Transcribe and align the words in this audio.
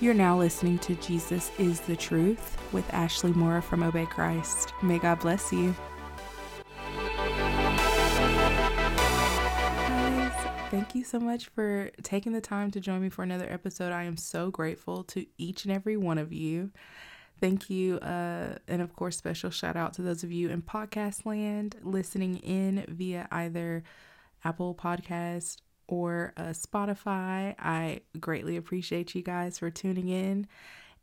You're 0.00 0.14
now 0.14 0.38
listening 0.38 0.78
to 0.80 0.94
Jesus 0.94 1.50
is 1.58 1.80
the 1.80 1.96
Truth 1.96 2.56
with 2.72 2.88
Ashley 2.94 3.32
Mora 3.32 3.60
from 3.60 3.82
Obey 3.82 4.06
Christ. 4.06 4.72
May 4.80 5.00
God 5.00 5.18
bless 5.18 5.52
you. 5.52 5.74
Guys, 9.88 10.32
thank 10.70 10.94
you 10.94 11.02
so 11.02 11.18
much 11.18 11.46
for 11.46 11.90
taking 12.04 12.30
the 12.30 12.40
time 12.40 12.70
to 12.70 12.78
join 12.78 13.02
me 13.02 13.08
for 13.08 13.24
another 13.24 13.50
episode. 13.50 13.90
I 13.90 14.04
am 14.04 14.16
so 14.16 14.52
grateful 14.52 15.02
to 15.02 15.26
each 15.36 15.64
and 15.64 15.74
every 15.74 15.96
one 15.96 16.18
of 16.18 16.32
you. 16.32 16.70
Thank 17.40 17.68
you. 17.68 17.96
Uh, 17.98 18.58
and 18.68 18.80
of 18.80 18.94
course, 18.94 19.16
special 19.16 19.50
shout 19.50 19.74
out 19.74 19.94
to 19.94 20.02
those 20.02 20.22
of 20.22 20.30
you 20.30 20.48
in 20.48 20.62
podcast 20.62 21.26
land 21.26 21.74
listening 21.82 22.36
in 22.36 22.84
via 22.88 23.26
either 23.32 23.82
Apple 24.44 24.76
Podcast 24.76 25.56
or 25.88 26.32
uh, 26.36 26.50
Spotify. 26.50 27.54
I 27.58 28.00
greatly 28.20 28.56
appreciate 28.56 29.14
you 29.14 29.22
guys 29.22 29.58
for 29.58 29.70
tuning 29.70 30.08
in. 30.08 30.46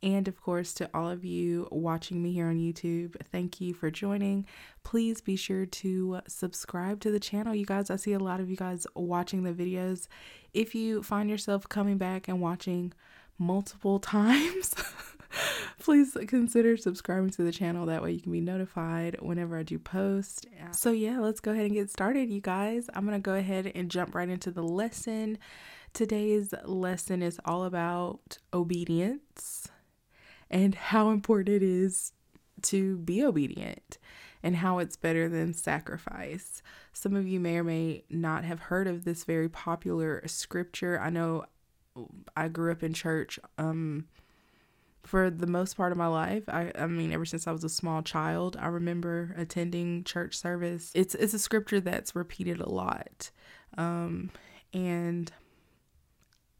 And 0.03 0.27
of 0.27 0.39
course, 0.39 0.73
to 0.75 0.89
all 0.94 1.09
of 1.09 1.25
you 1.25 1.67
watching 1.71 2.21
me 2.21 2.31
here 2.31 2.48
on 2.48 2.58
YouTube, 2.58 3.16
thank 3.31 3.59
you 3.59 3.73
for 3.73 3.89
joining. 3.89 4.45
Please 4.84 5.20
be 5.20 5.35
sure 5.35 5.66
to 5.66 6.20
subscribe 6.27 6.99
to 7.02 7.11
the 7.11 7.20
channel. 7.20 7.55
You 7.55 7.66
guys, 7.66 7.89
I 7.89 7.95
see 7.95 8.13
a 8.13 8.20
lot 8.20 8.39
of 8.39 8.49
you 8.49 8.55
guys 8.55 8.85
watching 8.94 9.44
the 9.44 9.53
videos. 9.53 10.08
If 10.53 10.75
you 10.75 11.02
find 11.02 11.30
yourself 11.30 11.67
coming 11.67 11.97
back 11.97 12.27
and 12.27 12.39
watching 12.39 12.94
multiple 13.38 13.99
times, 13.99 14.73
please 15.80 16.17
consider 16.27 16.77
subscribing 16.77 17.30
to 17.31 17.44
the 17.44 17.52
channel. 17.52 17.85
That 17.85 18.03
way 18.03 18.11
you 18.11 18.21
can 18.21 18.31
be 18.31 18.41
notified 18.41 19.17
whenever 19.21 19.58
I 19.58 19.63
do 19.63 19.80
post. 19.80 20.48
So, 20.71 20.91
yeah, 20.91 21.20
let's 21.20 21.39
go 21.39 21.52
ahead 21.52 21.66
and 21.66 21.73
get 21.73 21.89
started, 21.89 22.30
you 22.30 22.41
guys. 22.41 22.89
I'm 22.94 23.05
going 23.05 23.17
to 23.17 23.23
go 23.23 23.35
ahead 23.35 23.71
and 23.73 23.91
jump 23.91 24.16
right 24.16 24.30
into 24.30 24.52
the 24.52 24.63
lesson. 24.63 25.38
Today's 25.94 26.53
lesson 26.66 27.21
is 27.21 27.39
all 27.45 27.63
about 27.63 28.38
obedience 28.53 29.70
and 30.49 30.75
how 30.75 31.09
important 31.09 31.55
it 31.55 31.63
is 31.63 32.11
to 32.63 32.97
be 32.97 33.23
obedient 33.23 33.97
and 34.44 34.58
how 34.58 34.80
it's 34.80 34.95
better 34.95 35.28
than 35.28 35.53
sacrifice. 35.53 36.61
Some 36.94 37.16
of 37.16 37.28
you 37.28 37.39
may 37.39 37.58
or 37.58 37.63
may 37.63 38.03
not 38.09 38.44
have 38.44 38.59
heard 38.59 38.88
of 38.88 39.03
this 39.03 39.23
very 39.23 39.50
popular 39.50 40.22
scripture. 40.28 41.00
I 41.00 41.09
know 41.09 41.45
I 42.35 42.47
grew 42.47 42.71
up 42.71 42.83
in 42.83 42.93
church 42.93 43.39
um 43.57 44.07
for 45.03 45.29
the 45.29 45.47
most 45.47 45.77
part 45.77 45.91
of 45.91 45.97
my 45.97 46.07
life. 46.07 46.43
I 46.47 46.71
I 46.77 46.88
mean 46.88 47.11
ever 47.11 47.25
since 47.25 47.47
I 47.47 47.51
was 47.51 47.63
a 47.63 47.69
small 47.69 48.01
child, 48.01 48.57
I 48.59 48.67
remember 48.67 49.33
attending 49.38 50.03
church 50.03 50.35
service. 50.35 50.91
It's 50.95 51.16
it's 51.16 51.33
a 51.33 51.39
scripture 51.39 51.79
that's 51.79 52.16
repeated 52.16 52.59
a 52.59 52.69
lot. 52.69 53.31
Um 53.77 54.31
and 54.73 55.31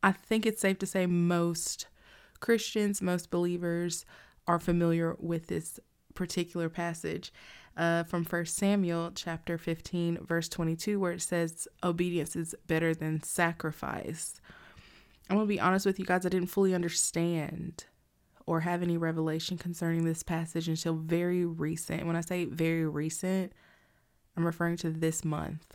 I 0.03 0.11
think 0.11 0.45
it's 0.45 0.61
safe 0.61 0.78
to 0.80 0.86
say 0.86 1.08
most 1.08 1.88
Christians, 2.39 3.02
most 3.02 3.31
believers 3.31 4.06
are 4.47 4.59
familiar 4.59 5.16
with 5.19 5.47
this 5.47 5.80
particular 6.13 6.69
passage 6.69 7.33
uh, 7.75 8.03
from 8.03 8.23
First 8.23 8.56
Samuel 8.56 9.11
chapter 9.16 9.58
15, 9.58 10.19
verse 10.23 10.47
22, 10.50 11.00
where 11.00 11.13
it 11.13 11.22
says, 11.22 11.67
Obedience 11.83 12.36
is 12.36 12.56
better 12.67 12.94
than 12.94 13.23
sacrifice. 13.23 14.39
I'm 15.30 15.38
going 15.38 15.48
to 15.48 15.54
be 15.54 15.59
honest 15.59 15.86
with 15.86 16.00
you 16.00 16.06
guys, 16.06 16.26
I 16.26 16.30
didn't 16.30 16.50
fully 16.50 16.73
understand 16.73 17.86
or 18.45 18.62
have 18.62 18.84
any 18.84 18.98
revelation 18.98 19.58
concerning 19.58 20.06
this 20.06 20.22
passage 20.22 20.68
until 20.68 20.94
very 20.94 21.45
recent. 21.45 22.06
When 22.06 22.16
I 22.16 22.22
say 22.22 22.45
very 22.45 22.86
recent, 22.86 23.53
I'm 24.38 24.46
referring 24.46 24.78
to 24.78 24.90
this 24.90 25.26
month. 25.26 25.73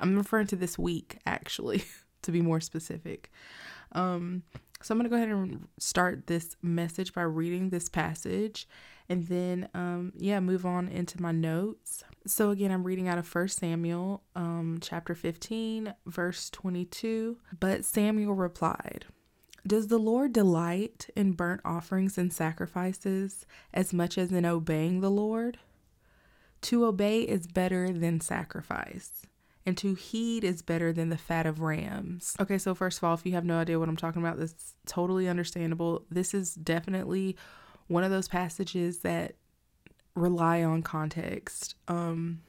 I'm 0.00 0.16
referring 0.16 0.48
to 0.48 0.56
this 0.56 0.78
week, 0.78 1.18
actually, 1.26 1.84
to 2.22 2.32
be 2.32 2.40
more 2.40 2.60
specific. 2.60 3.30
Um, 3.92 4.42
so 4.80 4.92
I'm 4.92 4.98
going 4.98 5.08
to 5.08 5.10
go 5.10 5.16
ahead 5.16 5.28
and 5.28 5.68
start 5.78 6.26
this 6.26 6.56
message 6.60 7.12
by 7.12 7.22
reading 7.22 7.70
this 7.70 7.88
passage 7.88 8.66
and 9.12 9.26
then, 9.26 9.68
um, 9.74 10.14
yeah, 10.16 10.40
move 10.40 10.64
on 10.64 10.88
into 10.88 11.20
my 11.20 11.32
notes. 11.32 12.02
So 12.26 12.48
again, 12.48 12.70
I'm 12.70 12.82
reading 12.82 13.08
out 13.08 13.18
of 13.18 13.26
First 13.26 13.58
Samuel, 13.58 14.22
um, 14.34 14.78
chapter 14.80 15.14
15, 15.14 15.92
verse 16.06 16.48
22. 16.48 17.36
But 17.60 17.84
Samuel 17.84 18.32
replied, 18.32 19.04
Does 19.66 19.88
the 19.88 19.98
Lord 19.98 20.32
delight 20.32 21.10
in 21.14 21.32
burnt 21.32 21.60
offerings 21.62 22.16
and 22.16 22.32
sacrifices 22.32 23.44
as 23.74 23.92
much 23.92 24.16
as 24.16 24.32
in 24.32 24.46
obeying 24.46 25.02
the 25.02 25.10
Lord? 25.10 25.58
To 26.62 26.86
obey 26.86 27.20
is 27.20 27.46
better 27.46 27.92
than 27.92 28.18
sacrifice 28.18 29.26
and 29.66 29.76
to 29.76 29.92
heed 29.92 30.42
is 30.42 30.62
better 30.62 30.90
than 30.90 31.10
the 31.10 31.18
fat 31.18 31.44
of 31.44 31.60
rams. 31.60 32.34
Okay, 32.40 32.56
so 32.56 32.74
first 32.74 32.96
of 32.96 33.04
all, 33.04 33.12
if 33.12 33.26
you 33.26 33.32
have 33.32 33.44
no 33.44 33.58
idea 33.58 33.78
what 33.78 33.90
I'm 33.90 33.96
talking 33.96 34.22
about, 34.22 34.38
that's 34.38 34.74
totally 34.86 35.28
understandable. 35.28 36.06
This 36.10 36.32
is 36.32 36.54
definitely 36.54 37.36
one 37.92 38.04
of 38.04 38.10
those 38.10 38.28
passages 38.28 39.00
that 39.00 39.34
rely 40.14 40.62
on 40.62 40.82
context. 40.82 41.74
Um 41.88 42.40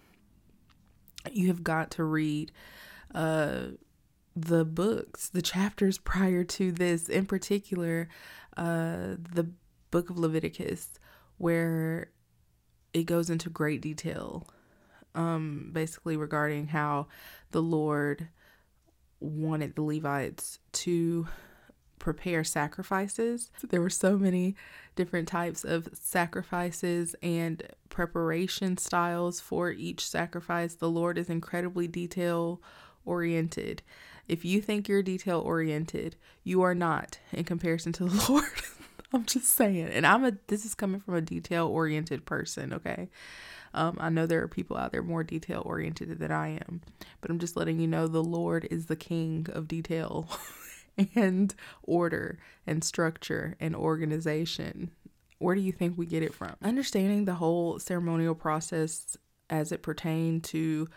you 1.31 1.47
have 1.47 1.63
got 1.63 1.91
to 1.91 2.03
read 2.03 2.51
uh 3.13 3.67
the 4.35 4.65
books, 4.65 5.29
the 5.29 5.41
chapters 5.41 5.97
prior 5.97 6.43
to 6.43 6.71
this, 6.71 7.07
in 7.07 7.25
particular, 7.25 8.09
uh 8.57 9.15
the 9.33 9.49
book 9.91 10.09
of 10.09 10.17
Leviticus 10.17 10.93
where 11.37 12.09
it 12.93 13.03
goes 13.03 13.29
into 13.29 13.49
great 13.49 13.81
detail 13.81 14.47
um, 15.15 15.69
basically 15.71 16.17
regarding 16.17 16.67
how 16.67 17.07
the 17.51 17.61
Lord 17.61 18.29
wanted 19.19 19.75
the 19.75 19.81
Levites 19.81 20.59
to 20.73 21.27
prepare 22.03 22.43
sacrifices. 22.43 23.49
There 23.69 23.79
were 23.79 23.89
so 23.89 24.17
many 24.17 24.57
different 24.93 25.25
types 25.25 25.63
of 25.63 25.87
sacrifices 25.93 27.15
and 27.23 27.63
preparation 27.87 28.75
styles 28.75 29.39
for 29.39 29.71
each 29.71 30.05
sacrifice. 30.05 30.75
The 30.75 30.89
Lord 30.89 31.17
is 31.17 31.29
incredibly 31.29 31.87
detail 31.87 32.61
oriented. 33.05 33.83
If 34.27 34.43
you 34.43 34.59
think 34.59 34.89
you're 34.89 35.01
detail 35.01 35.39
oriented, 35.39 36.17
you 36.43 36.61
are 36.61 36.75
not 36.75 37.19
in 37.31 37.45
comparison 37.45 37.93
to 37.93 38.03
the 38.03 38.25
Lord. 38.29 38.51
I'm 39.13 39.25
just 39.25 39.53
saying. 39.53 39.87
And 39.87 40.05
I'm 40.05 40.25
a 40.25 40.33
this 40.47 40.65
is 40.65 40.75
coming 40.75 40.99
from 40.99 41.13
a 41.13 41.21
detail 41.21 41.67
oriented 41.67 42.25
person, 42.25 42.73
okay? 42.73 43.07
Um, 43.73 43.95
I 44.01 44.09
know 44.09 44.25
there 44.25 44.43
are 44.43 44.49
people 44.49 44.75
out 44.75 44.91
there 44.91 45.01
more 45.01 45.23
detail 45.23 45.63
oriented 45.65 46.19
than 46.19 46.33
I 46.33 46.57
am, 46.67 46.81
but 47.21 47.31
I'm 47.31 47.39
just 47.39 47.55
letting 47.55 47.79
you 47.79 47.87
know 47.87 48.07
the 48.07 48.21
Lord 48.21 48.67
is 48.69 48.87
the 48.87 48.97
king 48.97 49.47
of 49.53 49.69
detail 49.69 50.27
and 51.15 51.53
order 51.83 52.39
and 52.65 52.83
structure 52.83 53.55
and 53.59 53.75
organization. 53.75 54.91
Where 55.39 55.55
do 55.55 55.61
you 55.61 55.71
think 55.71 55.97
we 55.97 56.05
get 56.05 56.23
it 56.23 56.33
from? 56.33 56.55
Understanding 56.61 57.25
the 57.25 57.35
whole 57.35 57.79
ceremonial 57.79 58.35
process 58.35 59.17
as 59.49 59.71
it 59.71 59.81
pertained 59.81 60.43
to 60.45 60.87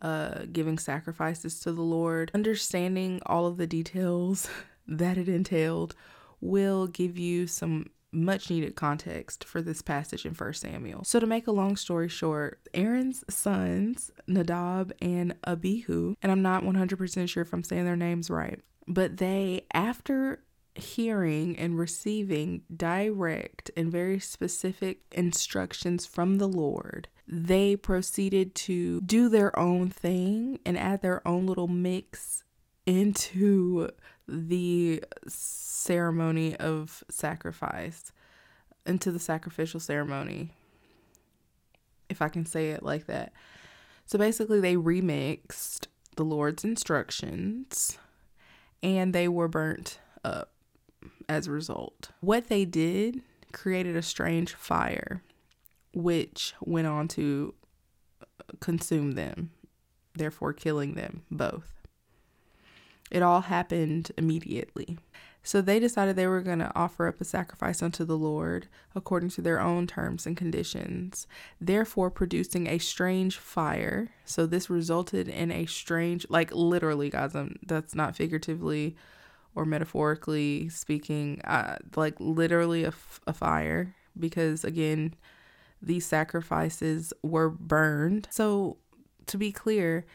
uh, 0.00 0.46
giving 0.50 0.78
sacrifices 0.78 1.60
to 1.60 1.72
the 1.72 1.82
Lord, 1.82 2.30
understanding 2.34 3.20
all 3.26 3.46
of 3.46 3.56
the 3.56 3.66
details 3.66 4.48
that 4.88 5.16
it 5.16 5.28
entailed 5.28 5.94
will 6.40 6.88
give 6.88 7.16
you 7.16 7.46
some 7.46 7.90
much 8.12 8.50
needed 8.50 8.76
context 8.76 9.44
for 9.44 9.62
this 9.62 9.82
passage 9.82 10.26
in 10.26 10.34
1 10.34 10.52
Samuel. 10.54 11.04
So, 11.04 11.18
to 11.18 11.26
make 11.26 11.46
a 11.46 11.52
long 11.52 11.76
story 11.76 12.08
short, 12.08 12.60
Aaron's 12.74 13.24
sons, 13.28 14.10
Nadab 14.26 14.92
and 15.00 15.34
Abihu, 15.46 16.14
and 16.22 16.30
I'm 16.30 16.42
not 16.42 16.62
100% 16.62 17.28
sure 17.28 17.42
if 17.42 17.52
I'm 17.52 17.64
saying 17.64 17.84
their 17.84 17.96
names 17.96 18.30
right, 18.30 18.60
but 18.86 19.16
they, 19.16 19.66
after 19.72 20.44
hearing 20.74 21.58
and 21.58 21.78
receiving 21.78 22.62
direct 22.74 23.70
and 23.76 23.92
very 23.92 24.18
specific 24.18 25.00
instructions 25.12 26.06
from 26.06 26.38
the 26.38 26.48
Lord, 26.48 27.08
they 27.26 27.76
proceeded 27.76 28.54
to 28.54 29.00
do 29.02 29.28
their 29.28 29.58
own 29.58 29.90
thing 29.90 30.58
and 30.64 30.78
add 30.78 31.02
their 31.02 31.26
own 31.26 31.46
little 31.46 31.68
mix 31.68 32.44
into 32.86 33.88
the 34.28 35.02
ceremony 35.26 36.56
of 36.56 37.02
sacrifice, 37.10 38.12
into 38.86 39.12
the 39.12 39.18
sacrificial 39.18 39.80
ceremony, 39.80 40.50
if 42.08 42.20
I 42.20 42.28
can 42.28 42.44
say 42.44 42.70
it 42.70 42.82
like 42.82 43.06
that. 43.06 43.32
So 44.06 44.18
basically, 44.18 44.60
they 44.60 44.74
remixed 44.74 45.86
the 46.16 46.24
Lord's 46.24 46.64
instructions 46.64 47.98
and 48.82 49.14
they 49.14 49.28
were 49.28 49.48
burnt 49.48 49.98
up 50.24 50.52
as 51.28 51.46
a 51.46 51.52
result. 51.52 52.10
What 52.20 52.48
they 52.48 52.64
did 52.64 53.22
created 53.52 53.96
a 53.96 54.02
strange 54.02 54.54
fire, 54.54 55.22
which 55.94 56.54
went 56.60 56.86
on 56.86 57.08
to 57.08 57.54
consume 58.60 59.12
them, 59.12 59.50
therefore 60.14 60.52
killing 60.52 60.94
them 60.94 61.22
both. 61.30 61.81
It 63.12 63.22
all 63.22 63.42
happened 63.42 64.10
immediately. 64.16 64.98
So 65.42 65.60
they 65.60 65.78
decided 65.78 66.16
they 66.16 66.26
were 66.26 66.40
going 66.40 66.60
to 66.60 66.72
offer 66.74 67.08
up 67.08 67.20
a 67.20 67.24
sacrifice 67.24 67.82
unto 67.82 68.04
the 68.04 68.16
Lord 68.16 68.68
according 68.94 69.30
to 69.30 69.42
their 69.42 69.60
own 69.60 69.86
terms 69.86 70.24
and 70.24 70.34
conditions, 70.34 71.26
therefore 71.60 72.10
producing 72.10 72.66
a 72.66 72.78
strange 72.78 73.36
fire. 73.36 74.08
So 74.24 74.46
this 74.46 74.70
resulted 74.70 75.28
in 75.28 75.52
a 75.52 75.66
strange, 75.66 76.24
like 76.30 76.52
literally, 76.54 77.10
guys, 77.10 77.34
I'm, 77.34 77.58
that's 77.66 77.94
not 77.94 78.16
figuratively 78.16 78.96
or 79.54 79.66
metaphorically 79.66 80.70
speaking, 80.70 81.42
uh, 81.44 81.76
like 81.96 82.14
literally 82.18 82.84
a, 82.84 82.88
f- 82.88 83.20
a 83.26 83.34
fire, 83.34 83.94
because 84.18 84.64
again, 84.64 85.14
these 85.82 86.06
sacrifices 86.06 87.12
were 87.22 87.50
burned. 87.50 88.28
So, 88.30 88.78
to 89.26 89.36
be 89.36 89.52
clear, 89.52 90.06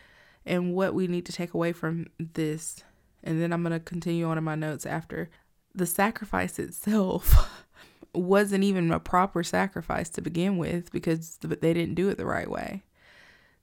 and 0.47 0.73
what 0.73 0.93
we 0.93 1.07
need 1.07 1.25
to 1.25 1.33
take 1.33 1.53
away 1.53 1.73
from 1.73 2.07
this, 2.17 2.83
and 3.23 3.41
then 3.41 3.51
I'm 3.53 3.61
going 3.61 3.73
to 3.73 3.79
continue 3.79 4.25
on 4.25 4.37
in 4.37 4.43
my 4.43 4.55
notes 4.55 4.85
after 4.85 5.29
the 5.75 5.85
sacrifice 5.85 6.57
itself 6.57 7.63
wasn't 8.15 8.63
even 8.63 8.91
a 8.91 8.99
proper 8.99 9.43
sacrifice 9.43 10.09
to 10.09 10.21
begin 10.21 10.57
with 10.57 10.91
because 10.91 11.37
they 11.37 11.73
didn't 11.73 11.95
do 11.95 12.09
it 12.09 12.17
the 12.17 12.25
right 12.25 12.49
way. 12.49 12.83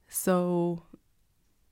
So, 0.08 0.82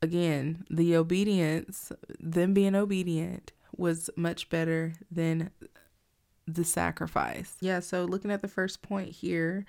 again, 0.01 0.65
the 0.69 0.97
obedience, 0.97 1.93
them 2.19 2.55
being 2.55 2.75
obedient, 2.75 3.53
was 3.77 4.11
much 4.17 4.49
better 4.49 4.95
than 5.11 5.51
the 6.47 6.65
sacrifice. 6.65 7.57
Yeah, 7.61 7.81
so 7.81 8.05
looking 8.05 8.31
at 8.31 8.43
the 8.43 8.49
first 8.49 8.83
point 8.83 9.11
here, 9.11 9.65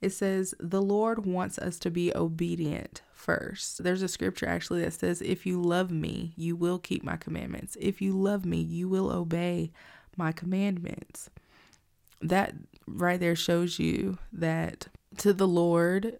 it 0.00 0.10
says, 0.10 0.54
The 0.60 0.82
Lord 0.82 1.26
wants 1.26 1.58
us 1.58 1.78
to 1.80 1.90
be 1.90 2.14
obedient 2.14 3.02
first. 3.22 3.82
There's 3.82 4.02
a 4.02 4.08
scripture 4.08 4.48
actually 4.48 4.82
that 4.82 4.94
says, 4.94 5.22
If 5.22 5.46
you 5.46 5.62
love 5.62 5.90
me, 5.90 6.32
you 6.36 6.56
will 6.56 6.78
keep 6.78 7.04
my 7.04 7.16
commandments. 7.16 7.76
If 7.80 8.02
you 8.02 8.12
love 8.12 8.44
me, 8.44 8.60
you 8.60 8.88
will 8.88 9.10
obey 9.10 9.70
my 10.16 10.32
commandments. 10.32 11.30
That 12.20 12.54
right 12.86 13.20
there 13.20 13.36
shows 13.36 13.78
you 13.78 14.18
that 14.32 14.88
to 15.18 15.32
the 15.32 15.46
Lord, 15.46 16.18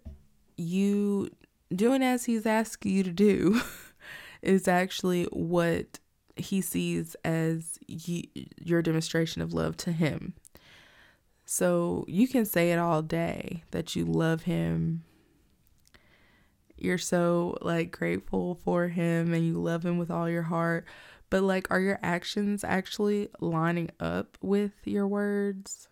you 0.55 1.29
doing 1.73 2.01
as 2.01 2.25
He's 2.25 2.45
asking 2.45 2.91
you 2.91 3.03
to 3.03 3.11
do 3.11 3.61
is 4.41 4.67
actually 4.67 5.25
what 5.25 5.99
He 6.35 6.61
sees 6.61 7.15
as 7.25 7.77
your 7.87 8.81
demonstration 8.81 9.41
of 9.41 9.53
love 9.53 9.75
to 9.77 9.91
Him. 9.91 10.33
So 11.45 12.05
you 12.07 12.27
can 12.27 12.45
say 12.45 12.71
it 12.71 12.79
all 12.79 13.01
day 13.01 13.63
that 13.71 13.95
you 13.95 14.05
love 14.05 14.43
Him. 14.43 15.03
You're 16.83 16.97
so 16.97 17.57
like 17.61 17.91
grateful 17.91 18.55
for 18.55 18.89
Him 18.89 19.33
and 19.33 19.45
you 19.45 19.53
love 19.53 19.85
Him 19.85 19.97
with 19.97 20.11
all 20.11 20.29
your 20.29 20.43
heart. 20.43 20.85
But 21.29 21.41
like, 21.41 21.71
are 21.71 21.79
your 21.79 21.97
actions 22.03 22.63
actually 22.65 23.29
lining 23.39 23.89
up 24.01 24.37
with 24.41 24.73
your 24.83 25.07
words? 25.07 25.87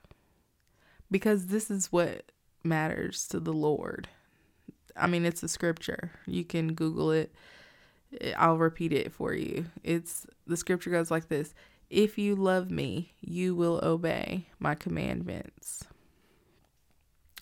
Because 1.10 1.48
this 1.48 1.72
is 1.72 1.94
what 1.94 2.32
matters 2.64 3.26
to 3.30 3.40
the 3.40 3.54
Lord. 3.54 4.10
I 4.98 5.08
mean, 5.08 5.26
it's 5.26 5.44
a 5.44 5.48
scripture. 5.48 6.12
You 6.28 6.44
can 6.44 6.74
Google 6.74 7.12
it. 7.12 7.34
I'll 8.38 8.58
repeat 8.58 8.92
it 8.92 9.14
for 9.14 9.34
you. 9.34 9.68
It's 9.86 10.28
the 10.46 10.58
scripture 10.58 10.90
goes 10.90 11.10
like 11.10 11.30
this 11.30 11.54
If 11.90 12.18
you 12.18 12.36
love 12.36 12.70
me, 12.70 13.14
you 13.22 13.56
will 13.56 13.80
obey 13.82 14.48
my 14.60 14.76
commandments. 14.76 15.86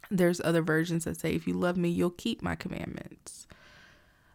There's 0.09 0.41
other 0.41 0.61
versions 0.61 1.05
that 1.05 1.19
say, 1.19 1.33
If 1.33 1.47
you 1.47 1.53
love 1.53 1.77
me, 1.77 1.89
you'll 1.89 2.09
keep 2.09 2.41
my 2.41 2.55
commandments. 2.55 3.47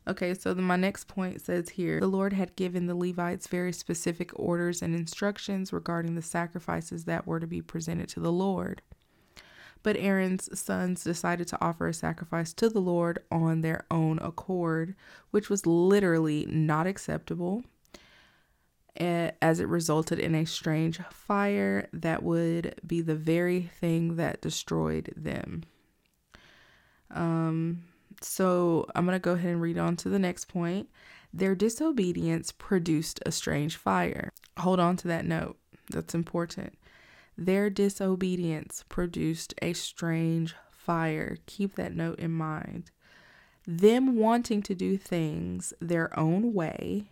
Okay, 0.06 0.34
so 0.34 0.54
my 0.54 0.76
next 0.76 1.08
point 1.08 1.40
says 1.40 1.70
here 1.70 1.98
the 1.98 2.06
Lord 2.06 2.34
had 2.34 2.56
given 2.56 2.86
the 2.86 2.94
Levites 2.94 3.46
very 3.46 3.72
specific 3.72 4.30
orders 4.34 4.82
and 4.82 4.94
instructions 4.94 5.72
regarding 5.72 6.14
the 6.14 6.22
sacrifices 6.22 7.06
that 7.06 7.26
were 7.26 7.40
to 7.40 7.46
be 7.46 7.62
presented 7.62 8.08
to 8.10 8.20
the 8.20 8.32
Lord. 8.32 8.82
But 9.82 9.96
Aaron's 9.96 10.58
sons 10.58 11.04
decided 11.04 11.48
to 11.48 11.64
offer 11.64 11.88
a 11.88 11.94
sacrifice 11.94 12.52
to 12.54 12.68
the 12.68 12.80
Lord 12.80 13.18
on 13.30 13.62
their 13.62 13.86
own 13.90 14.18
accord, 14.18 14.94
which 15.30 15.48
was 15.48 15.66
literally 15.66 16.46
not 16.50 16.86
acceptable, 16.86 17.64
as 18.96 19.61
it 19.61 19.69
resulted 19.69 20.19
in 20.19 20.35
a 20.35 20.44
strange 20.44 21.00
fire 21.11 21.88
that 21.93 22.23
would 22.23 22.81
be 22.87 23.00
the 23.00 23.17
very 23.17 23.62
thing 23.81 24.17
that 24.17 24.41
destroyed 24.41 25.12
them. 25.17 25.64
Um, 27.11 27.82
so 28.20 28.87
I'm 28.94 29.05
going 29.05 29.17
to 29.17 29.20
go 29.20 29.32
ahead 29.32 29.50
and 29.50 29.61
read 29.61 29.79
on 29.79 29.96
to 29.96 30.08
the 30.08 30.19
next 30.19 30.46
point. 30.46 30.88
Their 31.32 31.55
disobedience 31.55 32.52
produced 32.52 33.20
a 33.26 33.32
strange 33.32 33.76
fire. 33.76 34.32
Hold 34.58 34.79
on 34.79 34.96
to 34.99 35.08
that 35.08 35.25
note. 35.25 35.56
That's 35.91 36.14
important. 36.14 36.79
Their 37.37 37.70
disobedience 37.70 38.85
produced 38.88 39.55
a 39.61 39.73
strange 39.73 40.55
fire. 40.70 41.38
Keep 41.46 41.75
that 41.75 41.96
note 41.96 42.20
in 42.20 42.31
mind. 42.31 42.93
Them 43.67 44.17
wanting 44.17 44.62
to 44.62 44.75
do 44.75 44.96
things 44.96 45.73
their 45.81 46.17
own 46.19 46.52
way 46.52 47.08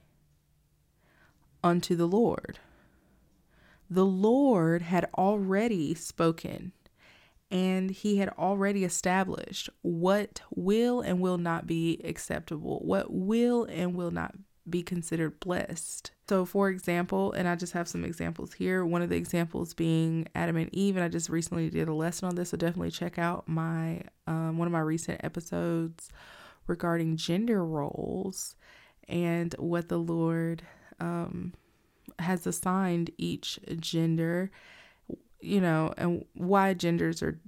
unto 1.63 1.97
the 1.97 2.07
Lord. 2.07 2.59
The 3.89 4.07
Lord 4.07 4.83
had 4.83 5.09
already 5.17 5.95
spoken 5.95 6.73
and 7.51 7.91
he 7.91 8.17
had 8.17 8.31
already 8.31 8.83
established 8.83 9.69
what 9.83 10.41
will 10.55 11.03
and 11.03 11.21
will 11.21 11.37
not 11.37 11.67
be 11.67 12.01
acceptable, 12.03 12.81
what 12.81 13.13
will 13.13 13.65
and 13.65 13.95
will 13.95 14.11
not 14.11 14.35
be 14.69 14.83
considered 14.83 15.39
blessed. 15.39 16.13
So, 16.29 16.47
for 16.47 16.71
example, 16.71 17.33
and 17.33 17.47
I 17.47 17.57
just 17.57 17.75
have 17.75 17.89
some 17.89 18.07
examples 18.07 18.55
here. 18.55 18.87
One 18.87 19.03
of 19.03 19.11
the 19.11 19.17
examples 19.17 19.75
being 19.75 20.27
Adam 20.35 20.57
and 20.57 20.75
Eve, 20.75 20.97
and 20.97 21.05
I 21.05 21.09
just 21.09 21.29
recently 21.29 21.69
did 21.69 21.89
a 21.89 21.95
lesson 21.95 22.29
on 22.29 22.37
this, 22.37 22.51
so 22.51 22.57
definitely 22.57 22.91
check 22.91 23.19
out 23.19 23.47
my 23.47 24.03
um, 24.27 24.57
one 24.57 24.67
of 24.67 24.73
my 24.73 24.81
recent 24.81 25.23
episodes 25.23 26.09
regarding 26.67 27.19
gender 27.19 27.63
roles 27.63 28.57
and 29.09 29.55
what 29.59 29.89
the 29.91 29.99
Lord 29.99 30.63
um, 31.03 31.53
has 32.19 32.47
assigned 32.47 33.11
each 33.19 33.59
gender 33.79 34.51
you 35.43 35.61
know, 35.61 35.93
and 35.99 36.25
why 36.35 36.73
genders 36.73 37.23
are 37.23 37.39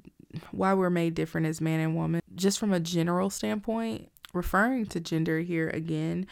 why 0.50 0.74
we're 0.74 0.90
made 0.90 1.14
different 1.14 1.46
as 1.46 1.60
man 1.60 1.80
and 1.80 1.94
woman. 1.94 2.20
Just 2.34 2.58
from 2.58 2.72
a 2.72 2.80
general 2.80 3.30
standpoint, 3.30 4.10
referring 4.32 4.86
to 4.86 5.00
gender 5.00 5.40
here 5.40 5.70
again, 5.70 6.26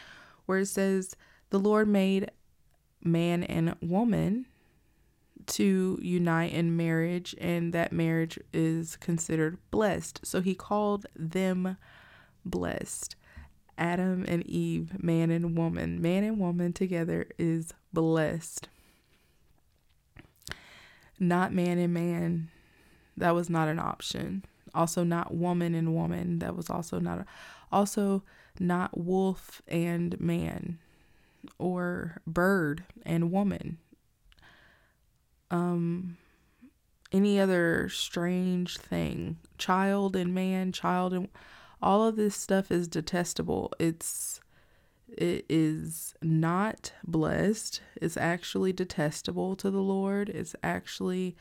where 0.47 0.59
it 0.59 0.67
says 0.67 1.17
the 1.51 1.61
Lord 1.61 1.89
made 1.89 2.31
man 3.03 3.45
and 3.45 3.77
woman 3.81 4.47
to 5.47 5.99
unite 6.03 6.53
in 6.53 6.77
marriage 6.77 7.35
and 7.41 7.73
that 7.73 7.93
marriage 7.93 8.39
is 8.53 8.97
considered 8.97 9.59
blessed. 9.71 10.21
So 10.25 10.41
he 10.41 10.55
called 10.55 11.07
them 11.17 11.77
blessed. 12.45 13.17
Adam 13.82 14.25
and 14.29 14.46
Eve, 14.46 15.02
man 15.02 15.31
and 15.31 15.56
woman, 15.56 16.00
man 16.00 16.25
and 16.25 16.38
woman 16.38 16.73
together 16.73 17.26
is 17.38 17.73
blessed 17.93 18.69
not 21.23 21.55
man 21.55 21.79
and 21.79 21.94
man. 21.94 22.48
That 23.17 23.34
was 23.34 23.48
not 23.48 23.69
an 23.69 23.79
option. 23.79 24.44
Also, 24.74 25.05
not 25.05 25.34
woman 25.34 25.74
and 25.74 25.94
woman. 25.94 26.41
That 26.41 26.56
was 26.56 26.69
also 26.69 26.98
not. 26.98 27.20
A, 27.20 27.27
also, 27.70 28.22
not 28.58 28.98
wolf 28.98 29.62
and 29.69 30.20
man, 30.20 30.79
or 31.58 32.20
bird 32.27 32.84
and 33.05 33.31
woman. 33.31 33.79
Um, 35.51 36.17
any 37.12 37.39
other 37.39 37.89
strange 37.91 38.79
thing, 38.79 39.36
child 39.58 40.17
and 40.17 40.34
man, 40.34 40.72
child 40.72 41.12
and 41.12 41.29
all 41.82 42.06
of 42.06 42.17
this 42.17 42.36
stuff 42.36 42.70
is 42.70 42.89
detestable. 42.89 43.72
It's 43.79 44.41
it 45.08 45.44
is 45.48 46.15
not 46.22 46.93
blessed. 47.05 47.82
It's 48.01 48.17
actually 48.17 48.72
detestable 48.72 49.56
to 49.56 49.70
the 49.70 49.82
Lord. 49.82 50.31
It's 50.31 50.56
actually 50.62 51.36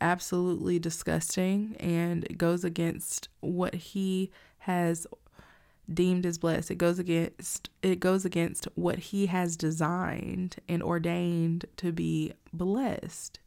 absolutely 0.00 0.78
disgusting 0.78 1.76
and 1.78 2.24
it 2.24 2.38
goes 2.38 2.64
against 2.64 3.28
what 3.40 3.74
he 3.74 4.30
has 4.58 5.06
deemed 5.92 6.26
as 6.26 6.38
blessed. 6.38 6.70
It 6.70 6.76
goes 6.76 6.98
against 6.98 7.70
it 7.82 8.00
goes 8.00 8.24
against 8.24 8.66
what 8.74 8.98
he 8.98 9.26
has 9.26 9.56
designed 9.56 10.56
and 10.68 10.82
ordained 10.82 11.66
to 11.78 11.92
be 11.92 12.32
blessed. 12.52 13.38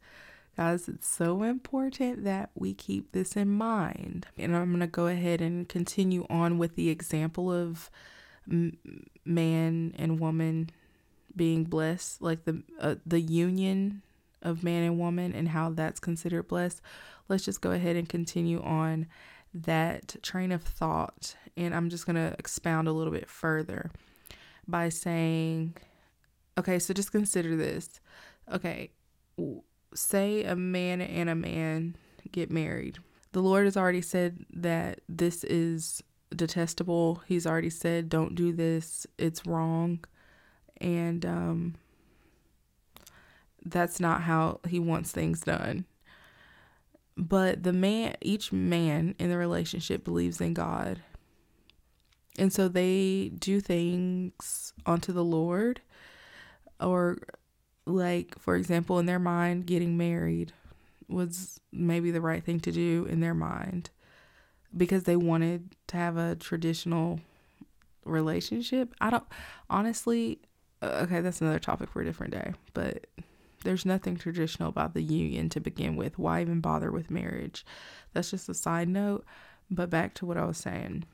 Guys, 0.56 0.88
it's 0.88 1.06
so 1.06 1.42
important 1.42 2.24
that 2.24 2.50
we 2.54 2.72
keep 2.72 3.12
this 3.12 3.36
in 3.36 3.50
mind. 3.50 4.26
And 4.38 4.56
I'm 4.56 4.70
going 4.70 4.80
to 4.80 4.86
go 4.86 5.06
ahead 5.06 5.42
and 5.42 5.68
continue 5.68 6.26
on 6.30 6.56
with 6.56 6.76
the 6.76 6.88
example 6.88 7.52
of 7.52 7.90
man 8.46 9.94
and 9.98 10.18
woman 10.18 10.70
being 11.34 11.64
blessed, 11.64 12.22
like 12.22 12.44
the 12.44 12.62
uh, 12.80 12.94
the 13.04 13.20
union 13.20 14.00
of 14.40 14.62
man 14.62 14.82
and 14.84 14.98
woman 14.98 15.34
and 15.34 15.48
how 15.48 15.70
that's 15.70 16.00
considered 16.00 16.48
blessed. 16.48 16.80
Let's 17.28 17.44
just 17.44 17.60
go 17.60 17.72
ahead 17.72 17.96
and 17.96 18.08
continue 18.08 18.62
on 18.62 19.06
that 19.52 20.16
train 20.22 20.52
of 20.52 20.62
thought 20.62 21.34
and 21.56 21.74
I'm 21.74 21.88
just 21.88 22.06
going 22.06 22.16
to 22.16 22.36
expound 22.38 22.88
a 22.88 22.92
little 22.92 23.12
bit 23.12 23.28
further 23.28 23.90
by 24.68 24.88
saying 24.88 25.76
okay, 26.58 26.78
so 26.78 26.94
just 26.94 27.12
consider 27.12 27.56
this. 27.56 28.00
Okay, 28.50 28.90
say 29.96 30.44
a 30.44 30.54
man 30.54 31.00
and 31.00 31.28
a 31.28 31.34
man 31.34 31.96
get 32.32 32.50
married. 32.50 32.98
The 33.32 33.42
Lord 33.42 33.64
has 33.64 33.76
already 33.76 34.02
said 34.02 34.44
that 34.52 35.00
this 35.08 35.44
is 35.44 36.02
detestable. 36.34 37.22
He's 37.26 37.46
already 37.46 37.70
said, 37.70 38.08
don't 38.08 38.34
do 38.34 38.52
this, 38.52 39.06
it's 39.18 39.46
wrong. 39.46 40.04
And 40.80 41.24
um, 41.24 41.74
that's 43.64 44.00
not 44.00 44.22
how 44.22 44.60
he 44.68 44.78
wants 44.78 45.12
things 45.12 45.40
done. 45.40 45.86
But 47.16 47.62
the 47.62 47.72
man, 47.72 48.14
each 48.20 48.52
man 48.52 49.14
in 49.18 49.30
the 49.30 49.38
relationship 49.38 50.04
believes 50.04 50.40
in 50.40 50.52
God. 50.52 51.00
And 52.38 52.52
so 52.52 52.68
they 52.68 53.30
do 53.38 53.60
things 53.60 54.74
unto 54.84 55.12
the 55.12 55.24
Lord, 55.24 55.80
or 56.78 57.16
like, 57.86 58.38
for 58.38 58.56
example, 58.56 58.98
in 58.98 59.06
their 59.06 59.18
mind, 59.18 59.66
getting 59.66 59.96
married 59.96 60.52
was 61.08 61.60
maybe 61.72 62.10
the 62.10 62.20
right 62.20 62.44
thing 62.44 62.60
to 62.60 62.72
do 62.72 63.06
in 63.08 63.20
their 63.20 63.34
mind 63.34 63.90
because 64.76 65.04
they 65.04 65.16
wanted 65.16 65.70
to 65.86 65.96
have 65.96 66.16
a 66.16 66.34
traditional 66.34 67.20
relationship. 68.04 68.92
I 69.00 69.10
don't 69.10 69.24
honestly, 69.70 70.40
uh, 70.82 71.04
okay, 71.04 71.20
that's 71.20 71.40
another 71.40 71.58
topic 71.58 71.90
for 71.90 72.02
a 72.02 72.04
different 72.04 72.32
day, 72.32 72.52
but 72.74 73.06
there's 73.62 73.86
nothing 73.86 74.16
traditional 74.16 74.68
about 74.68 74.94
the 74.94 75.02
union 75.02 75.48
to 75.50 75.60
begin 75.60 75.96
with. 75.96 76.18
Why 76.18 76.40
even 76.40 76.60
bother 76.60 76.90
with 76.90 77.10
marriage? 77.10 77.64
That's 78.12 78.30
just 78.30 78.48
a 78.48 78.54
side 78.54 78.88
note. 78.88 79.24
But 79.70 79.90
back 79.90 80.14
to 80.14 80.26
what 80.26 80.36
I 80.36 80.44
was 80.44 80.58
saying. 80.58 81.04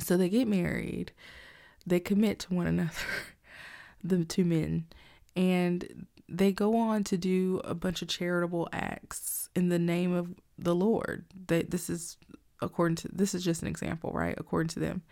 So 0.00 0.16
they 0.16 0.28
get 0.28 0.48
married, 0.48 1.12
they 1.86 2.00
commit 2.00 2.40
to 2.40 2.54
one 2.54 2.66
another, 2.66 2.90
the 4.02 4.24
two 4.24 4.44
men, 4.44 4.86
and 5.36 6.06
they 6.28 6.52
go 6.52 6.76
on 6.76 7.04
to 7.04 7.16
do 7.16 7.60
a 7.64 7.74
bunch 7.74 8.02
of 8.02 8.08
charitable 8.08 8.68
acts 8.72 9.48
in 9.54 9.68
the 9.68 9.78
name 9.78 10.12
of 10.12 10.34
the 10.58 10.74
Lord. 10.74 11.24
That 11.46 11.70
this 11.70 11.90
is 11.90 12.16
according 12.60 12.96
to 12.96 13.08
this 13.12 13.34
is 13.34 13.44
just 13.44 13.62
an 13.62 13.68
example, 13.68 14.10
right? 14.12 14.34
According 14.38 14.68
to 14.68 14.80
them. 14.80 15.02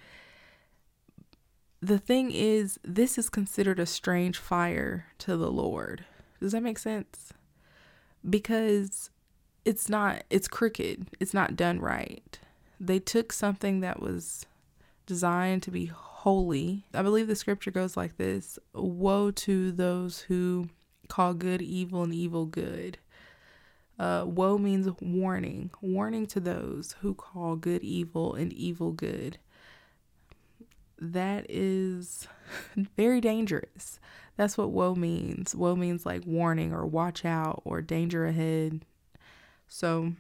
The 1.81 1.99
thing 1.99 2.31
is, 2.31 2.79
this 2.85 3.19
is 3.19 3.29
considered 3.29 3.81
a 3.81 3.87
strange 3.87 4.39
fire 4.39 5.07
to 5.19 5.37
the 5.37 5.51
Lord. 5.51 6.05
Does 6.41 6.53
that 6.53 6.63
make 6.63 6.79
sense? 6.79 7.33
Because 8.29 9.11
it's 9.65 9.89
not 9.89 10.25
it's 10.31 10.49
crooked. 10.49 11.09
It's 11.21 11.35
not 11.35 11.57
done 11.57 11.81
right. 11.81 12.39
They 12.81 12.99
took 12.99 13.33
something 13.33 13.81
that 13.81 14.01
was 14.01 14.47
designed 15.07 15.63
to 15.65 15.71
be 15.71 15.87
holy. 16.23 16.85
I 16.95 17.03
believe 17.03 17.27
the 17.27 17.35
scripture 17.35 17.73
goes 17.73 17.97
like 17.97 18.17
this 18.17 18.57
Woe 18.75 19.33
to 19.33 19.73
those 19.73 20.21
who 20.21 20.69
call 21.09 21.35
good 21.35 21.61
evil 21.61 22.05
and 22.05 22.15
evil 22.15 22.47
good. 22.47 22.99
Uh, 23.99 24.25
woe 24.25 24.57
means 24.57 24.89
warning, 25.01 25.71
warning 25.81 26.27
to 26.27 26.39
those 26.39 26.95
who 27.01 27.15
call 27.15 27.57
good 27.57 27.83
evil 27.83 28.35
and 28.35 28.53
evil 28.53 28.93
good. 28.93 29.39
That 30.97 31.45
is 31.49 32.29
very 32.97 33.21
dangerous. 33.21 33.99
That's 34.37 34.57
what 34.57 34.71
woe 34.71 34.95
means. 34.95 35.57
Woe 35.57 35.75
means 35.75 36.07
like 36.07 36.23
warning 36.25 36.73
or 36.73 36.87
watch 36.87 37.25
out 37.25 37.63
or 37.65 37.83
danger 37.83 38.27
ahead. 38.27 38.85
So 39.67 40.13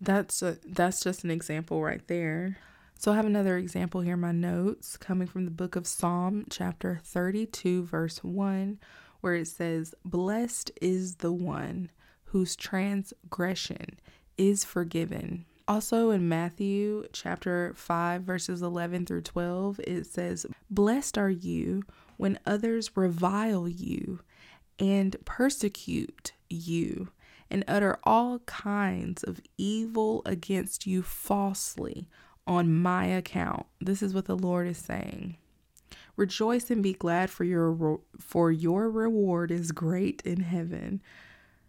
that's 0.00 0.40
a, 0.40 0.58
that's 0.64 1.02
just 1.02 1.24
an 1.24 1.32
example 1.32 1.82
right 1.82 2.06
there. 2.06 2.58
So 3.00 3.12
I 3.12 3.16
have 3.16 3.24
another 3.24 3.56
example 3.56 4.02
here 4.02 4.12
in 4.12 4.20
my 4.20 4.30
notes 4.30 4.98
coming 4.98 5.26
from 5.26 5.46
the 5.46 5.50
book 5.50 5.74
of 5.74 5.86
Psalm 5.86 6.44
chapter 6.50 7.00
32 7.02 7.84
verse 7.84 8.22
1 8.22 8.78
where 9.22 9.34
it 9.36 9.48
says 9.48 9.94
blessed 10.04 10.70
is 10.82 11.14
the 11.14 11.32
one 11.32 11.90
whose 12.24 12.54
transgression 12.56 13.98
is 14.36 14.66
forgiven. 14.66 15.46
Also 15.66 16.10
in 16.10 16.28
Matthew 16.28 17.06
chapter 17.10 17.72
5 17.74 18.20
verses 18.20 18.60
11 18.60 19.06
through 19.06 19.22
12 19.22 19.80
it 19.84 20.04
says 20.04 20.44
blessed 20.68 21.16
are 21.16 21.30
you 21.30 21.84
when 22.18 22.38
others 22.44 22.98
revile 22.98 23.66
you 23.66 24.20
and 24.78 25.16
persecute 25.24 26.32
you 26.50 27.08
and 27.50 27.64
utter 27.66 27.98
all 28.04 28.40
kinds 28.40 29.24
of 29.24 29.40
evil 29.56 30.20
against 30.26 30.86
you 30.86 31.02
falsely 31.02 32.06
on 32.50 32.74
my 32.74 33.06
account. 33.06 33.64
This 33.80 34.02
is 34.02 34.12
what 34.12 34.24
the 34.24 34.36
Lord 34.36 34.66
is 34.66 34.76
saying. 34.76 35.36
Rejoice 36.16 36.68
and 36.68 36.82
be 36.82 36.92
glad 36.92 37.30
for 37.30 37.44
your 37.44 38.00
for 38.18 38.50
your 38.50 38.90
reward 38.90 39.52
is 39.52 39.70
great 39.70 40.20
in 40.24 40.40
heaven. 40.40 41.00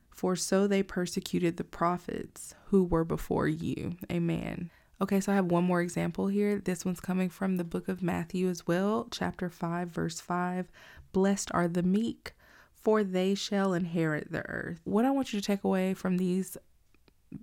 For 0.09 0.35
so 0.35 0.65
they 0.67 0.81
persecuted 0.81 1.57
the 1.57 1.63
prophets 1.63 2.55
who 2.65 2.83
were 2.83 3.05
before 3.05 3.47
you. 3.47 3.95
Amen. 4.11 4.71
Okay, 4.99 5.19
so 5.19 5.31
I 5.31 5.35
have 5.35 5.51
one 5.51 5.63
more 5.63 5.81
example 5.81 6.27
here. 6.27 6.59
This 6.59 6.83
one's 6.83 6.99
coming 6.99 7.29
from 7.29 7.57
the 7.57 7.63
book 7.63 7.87
of 7.87 8.03
Matthew 8.03 8.49
as 8.49 8.67
well, 8.67 9.07
chapter 9.11 9.49
5, 9.49 9.87
verse 9.87 10.19
5. 10.19 10.67
Blessed 11.11 11.49
are 11.53 11.67
the 11.67 11.81
meek, 11.83 12.33
for 12.73 13.03
they 13.03 13.33
shall 13.35 13.73
inherit 13.73 14.31
the 14.31 14.47
earth. 14.47 14.81
What 14.83 15.05
I 15.05 15.11
want 15.11 15.31
you 15.31 15.39
to 15.39 15.45
take 15.45 15.63
away 15.63 15.93
from 15.93 16.17
these 16.17 16.57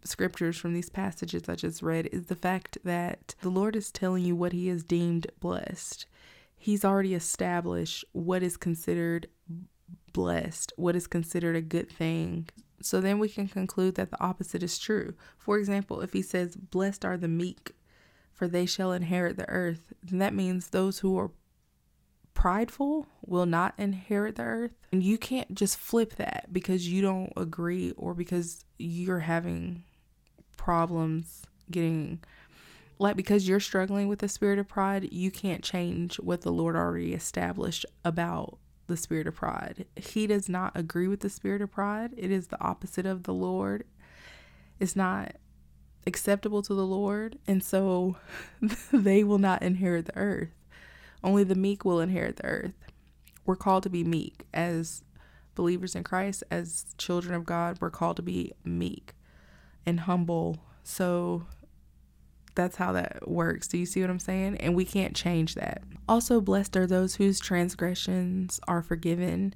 scriptures, 0.05 0.57
from 0.57 0.75
these 0.75 0.91
passages 0.91 1.49
I 1.49 1.55
just 1.55 1.83
read, 1.83 2.09
is 2.13 2.27
the 2.27 2.35
fact 2.35 2.79
that 2.85 3.35
the 3.41 3.49
Lord 3.49 3.77
is 3.77 3.91
telling 3.91 4.25
you 4.25 4.37
what 4.37 4.53
He 4.53 4.69
has 4.69 4.83
deemed 4.83 5.27
blessed. 5.41 6.07
He's 6.57 6.85
already 6.85 7.15
established 7.15 8.05
what 8.13 8.43
is 8.43 8.57
considered 8.57 9.29
blessed, 10.13 10.73
what 10.77 10.97
is 10.97 11.07
considered 11.07 11.57
a 11.57 11.63
good 11.63 11.91
thing. 11.91 12.49
So 12.81 13.01
then 13.01 13.19
we 13.19 13.29
can 13.29 13.49
conclude 13.49 13.95
that 13.97 14.11
the 14.11 14.23
opposite 14.23 14.63
is 14.63 14.79
true. 14.79 15.15
For 15.37 15.59
example, 15.59 16.01
if 16.01 16.13
He 16.13 16.23
says, 16.23 16.57
Blessed 16.57 17.05
are 17.05 17.17
the 17.17 17.29
meek, 17.29 17.73
for 18.33 18.49
they 18.49 18.67
shall 18.67 18.93
inherit 18.93 19.37
the 19.37 19.49
earth, 19.49 19.93
then 20.03 20.19
that 20.19 20.35
means 20.35 20.69
those 20.69 21.01
who 21.01 21.19
are 21.19 21.31
prideful 22.39 23.05
will 23.27 23.47
not 23.47 23.75
inherit 23.79 24.37
the 24.37 24.43
earth. 24.45 24.71
And 24.93 25.03
you 25.03 25.19
can't 25.19 25.57
just 25.57 25.77
flip 25.77 26.15
that 26.17 26.47
because 26.53 26.87
you 26.87 27.03
don't 27.03 27.33
agree 27.37 27.91
or 27.97 28.15
because 28.15 28.65
you're 28.79 29.19
having 29.19 29.83
problems 30.57 31.43
getting 31.69 32.21
like 33.01 33.17
because 33.17 33.49
you're 33.49 33.59
struggling 33.59 34.07
with 34.07 34.21
the 34.21 34.29
spirit 34.29 34.61
of 34.61 34.69
pride, 34.69 35.09
you 35.13 35.33
can't 35.33 35.65
change 35.65 36.17
what 36.21 36.43
the 36.43 36.53
Lord 36.53 36.77
already 36.77 37.13
established 37.13 37.85
about 38.05 38.59
the 38.87 38.97
spirit 38.97 39.27
of 39.27 39.35
pride. 39.35 39.87
He 39.97 40.29
does 40.29 40.49
not 40.49 40.77
agree 40.77 41.09
with 41.09 41.21
the 41.21 41.31
spirit 41.31 41.61
of 41.61 41.73
pride. 41.73 42.13
It 42.17 42.31
is 42.31 42.49
the 42.49 42.61
opposite 42.61 43.05
of 43.05 43.25
the 43.25 43.35
Lord. 43.35 43.83
It's 44.79 44.95
not 44.95 45.35
acceptable 46.07 46.63
to 46.63 46.75
the 46.75 46.87
Lord, 46.87 47.39
and 47.49 47.65
so 47.65 48.17
they 48.93 49.25
will 49.25 49.39
not 49.39 49.63
inherit 49.63 50.07
the 50.07 50.17
earth. 50.17 50.51
Only 51.23 51.45
the 51.45 51.55
meek 51.55 51.85
will 51.85 52.01
inherit 52.01 52.37
the 52.37 52.47
earth. 52.47 52.75
We're 53.45 53.57
called 53.57 53.83
to 53.85 53.91
be 53.91 54.05
meek 54.05 54.47
as 54.53 55.03
believers 55.55 55.95
in 55.95 56.05
Christ, 56.05 56.45
as 56.51 56.95
children 56.99 57.35
of 57.35 57.45
God. 57.45 57.79
We're 57.81 57.91
called 57.91 58.17
to 58.17 58.23
be 58.23 58.53
meek 58.65 59.15
and 59.85 60.01
humble. 60.01 60.59
So 60.85 61.47
that's 62.55 62.77
how 62.77 62.93
that 62.93 63.29
works. 63.29 63.69
Do 63.69 63.79
you 63.79 63.87
see 63.87 64.01
what 64.01 64.11
I'm 64.11 64.19
saying? 64.19 64.57
And 64.59 64.75
we 64.75 64.85
can't 64.85 65.17
change 65.17 65.55
that. 65.55 65.83
Also, 66.09 66.41
blessed 66.41 66.77
are 66.77 66.87
those 66.87 67.17
whose 67.17 67.41
transgressions 67.41 68.61
are 68.69 68.83
forgiven 68.83 69.55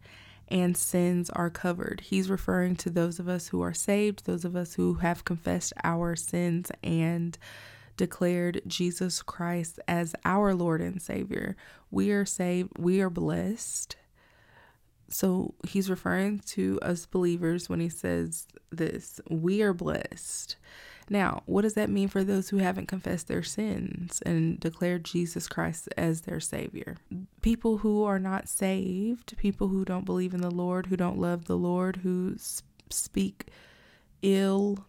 and 0.48 0.76
sins 0.76 1.30
are 1.30 1.50
covered. 1.50 2.02
He's 2.04 2.28
referring 2.28 2.76
to 2.76 2.90
those 2.90 3.18
of 3.18 3.28
us 3.28 3.48
who 3.48 3.62
are 3.62 3.72
saved, 3.72 4.26
those 4.26 4.44
of 4.44 4.54
us 4.54 4.74
who 4.74 4.94
have 4.94 5.24
confessed 5.24 5.72
our 5.82 6.14
sins 6.14 6.70
and 6.82 7.38
declared 8.02 8.60
Jesus 8.66 9.22
Christ 9.22 9.78
as 9.86 10.12
our 10.24 10.56
Lord 10.56 10.80
and 10.80 11.00
Savior. 11.00 11.56
We 11.88 12.10
are 12.10 12.24
saved, 12.24 12.72
we 12.76 13.00
are 13.00 13.08
blessed. 13.08 13.94
So 15.08 15.54
he's 15.68 15.88
referring 15.88 16.40
to 16.46 16.80
us 16.82 17.06
believers 17.06 17.68
when 17.68 17.78
he 17.78 17.88
says 17.88 18.48
this 18.72 19.20
we 19.30 19.62
are 19.62 19.72
blessed. 19.72 20.56
Now, 21.08 21.44
what 21.46 21.62
does 21.62 21.74
that 21.74 21.90
mean 21.90 22.08
for 22.08 22.24
those 22.24 22.48
who 22.48 22.56
haven't 22.56 22.88
confessed 22.88 23.28
their 23.28 23.44
sins 23.44 24.20
and 24.26 24.58
declared 24.58 25.04
Jesus 25.04 25.46
Christ 25.46 25.88
as 25.96 26.22
their 26.22 26.40
Savior? 26.40 26.96
People 27.40 27.78
who 27.78 28.02
are 28.02 28.18
not 28.18 28.48
saved, 28.48 29.36
people 29.36 29.68
who 29.68 29.84
don't 29.84 30.04
believe 30.04 30.34
in 30.34 30.40
the 30.40 30.50
Lord, 30.50 30.86
who 30.86 30.96
don't 30.96 31.20
love 31.20 31.44
the 31.44 31.56
Lord, 31.56 31.98
who 31.98 32.34
speak 32.90 33.46
ill 34.22 34.86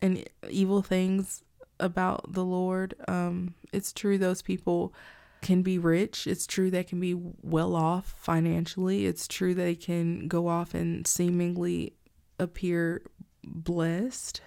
and 0.00 0.24
evil 0.48 0.80
things 0.80 1.42
about 1.84 2.32
the 2.32 2.44
Lord. 2.44 2.94
Um, 3.06 3.54
it's 3.72 3.92
true 3.92 4.16
those 4.16 4.42
people 4.42 4.94
can 5.42 5.62
be 5.62 5.78
rich. 5.78 6.26
It's 6.26 6.46
true 6.46 6.70
they 6.70 6.82
can 6.82 6.98
be 6.98 7.14
well 7.42 7.76
off 7.76 8.14
financially. 8.18 9.04
It's 9.04 9.28
true 9.28 9.54
they 9.54 9.74
can 9.74 10.26
go 10.26 10.48
off 10.48 10.74
and 10.74 11.06
seemingly 11.06 11.92
appear 12.40 13.02
blessed. 13.44 14.40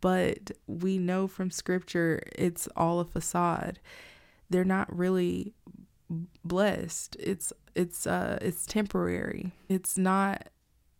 But 0.00 0.52
we 0.66 0.96
know 0.98 1.26
from 1.26 1.50
scripture 1.50 2.22
it's 2.36 2.68
all 2.76 3.00
a 3.00 3.04
facade. 3.04 3.80
They're 4.48 4.64
not 4.64 4.96
really 4.96 5.54
blessed. 6.44 7.16
It's 7.18 7.52
it's 7.74 8.06
uh 8.06 8.38
it's 8.40 8.64
temporary. 8.64 9.52
It's 9.68 9.98
not 9.98 10.48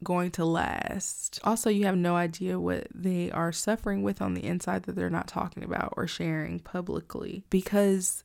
going 0.03 0.31
to 0.33 0.45
last. 0.45 1.41
Also, 1.45 1.71
you 1.71 1.85
have 1.85 1.97
no 1.97 2.17
idea 2.17 2.61
what 2.61 2.87
they 2.95 3.31
are 3.31 3.53
suffering 3.53 4.03
with 4.03 4.23
on 4.23 4.35
the 4.35 4.45
inside 4.45 4.85
that 4.85 4.95
they're 4.95 5.11
not 5.11 5.29
talking 5.29 5.65
about 5.65 5.95
or 5.97 6.07
sharing 6.07 6.61
publicly 6.61 7.45
because 7.51 8.23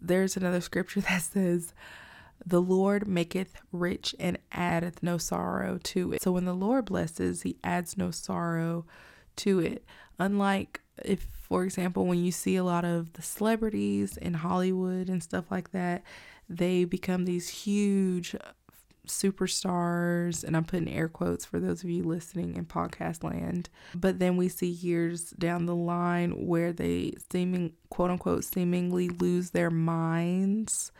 there's 0.00 0.36
another 0.36 0.60
scripture 0.60 1.00
that 1.02 1.22
says 1.22 1.72
The 2.44 2.60
Lord 2.60 3.06
maketh 3.06 3.54
rich 3.70 4.14
and 4.18 4.38
addeth 4.50 5.02
no 5.02 5.18
sorrow 5.18 5.78
to 5.84 6.14
it. 6.14 6.22
So 6.22 6.32
when 6.32 6.44
the 6.44 6.54
Lord 6.54 6.86
blesses, 6.86 7.42
he 7.42 7.56
adds 7.62 7.96
no 7.96 8.10
sorrow 8.10 8.84
to 9.36 9.60
it. 9.60 9.84
Unlike 10.18 10.80
if, 11.04 11.22
for 11.22 11.64
example, 11.64 12.06
when 12.06 12.22
you 12.24 12.32
see 12.32 12.56
a 12.56 12.64
lot 12.64 12.84
of 12.84 13.12
the 13.14 13.22
celebrities 13.22 14.16
in 14.16 14.34
Hollywood 14.34 15.08
and 15.08 15.22
stuff 15.22 15.50
like 15.50 15.72
that, 15.72 16.02
they 16.48 16.84
become 16.84 17.24
these 17.24 17.48
huge 17.48 18.36
superstars, 19.12 20.42
and 20.42 20.56
I'm 20.56 20.64
putting 20.64 20.88
air 20.88 21.08
quotes 21.08 21.44
for 21.44 21.60
those 21.60 21.84
of 21.84 21.90
you 21.90 22.02
listening 22.02 22.56
in 22.56 22.64
podcast 22.64 23.22
land. 23.22 23.68
But 23.94 24.18
then 24.18 24.36
we 24.36 24.48
see 24.48 24.68
years 24.68 25.30
down 25.30 25.66
the 25.66 25.74
line 25.74 26.46
where 26.46 26.72
they 26.72 27.14
seeming 27.30 27.72
quote 27.90 28.10
unquote 28.10 28.44
seemingly 28.44 29.08
lose 29.08 29.50
their 29.50 29.70
minds. 29.70 30.92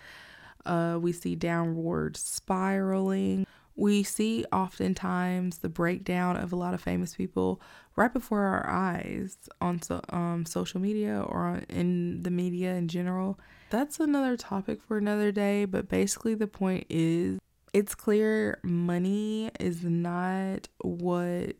Uh, 0.64 0.98
we 1.00 1.12
see 1.12 1.34
downward 1.34 2.16
spiraling. 2.16 3.46
We 3.74 4.02
see 4.02 4.44
oftentimes 4.52 5.58
the 5.58 5.68
breakdown 5.68 6.36
of 6.36 6.52
a 6.52 6.56
lot 6.56 6.74
of 6.74 6.80
famous 6.80 7.16
people 7.16 7.60
right 7.96 8.12
before 8.12 8.42
our 8.42 8.68
eyes 8.68 9.36
on 9.60 9.80
so, 9.80 10.00
um, 10.10 10.44
social 10.46 10.80
media 10.80 11.20
or 11.20 11.62
in 11.68 12.22
the 12.22 12.30
media 12.30 12.74
in 12.74 12.88
general. 12.88 13.38
That's 13.70 13.98
another 13.98 14.36
topic 14.36 14.82
for 14.82 14.98
another 14.98 15.32
day, 15.32 15.64
but 15.64 15.88
basically, 15.88 16.34
the 16.34 16.46
point 16.46 16.86
is 16.90 17.38
it's 17.72 17.94
clear 17.94 18.58
money 18.62 19.50
is 19.58 19.84
not 19.84 20.68
what 20.78 21.56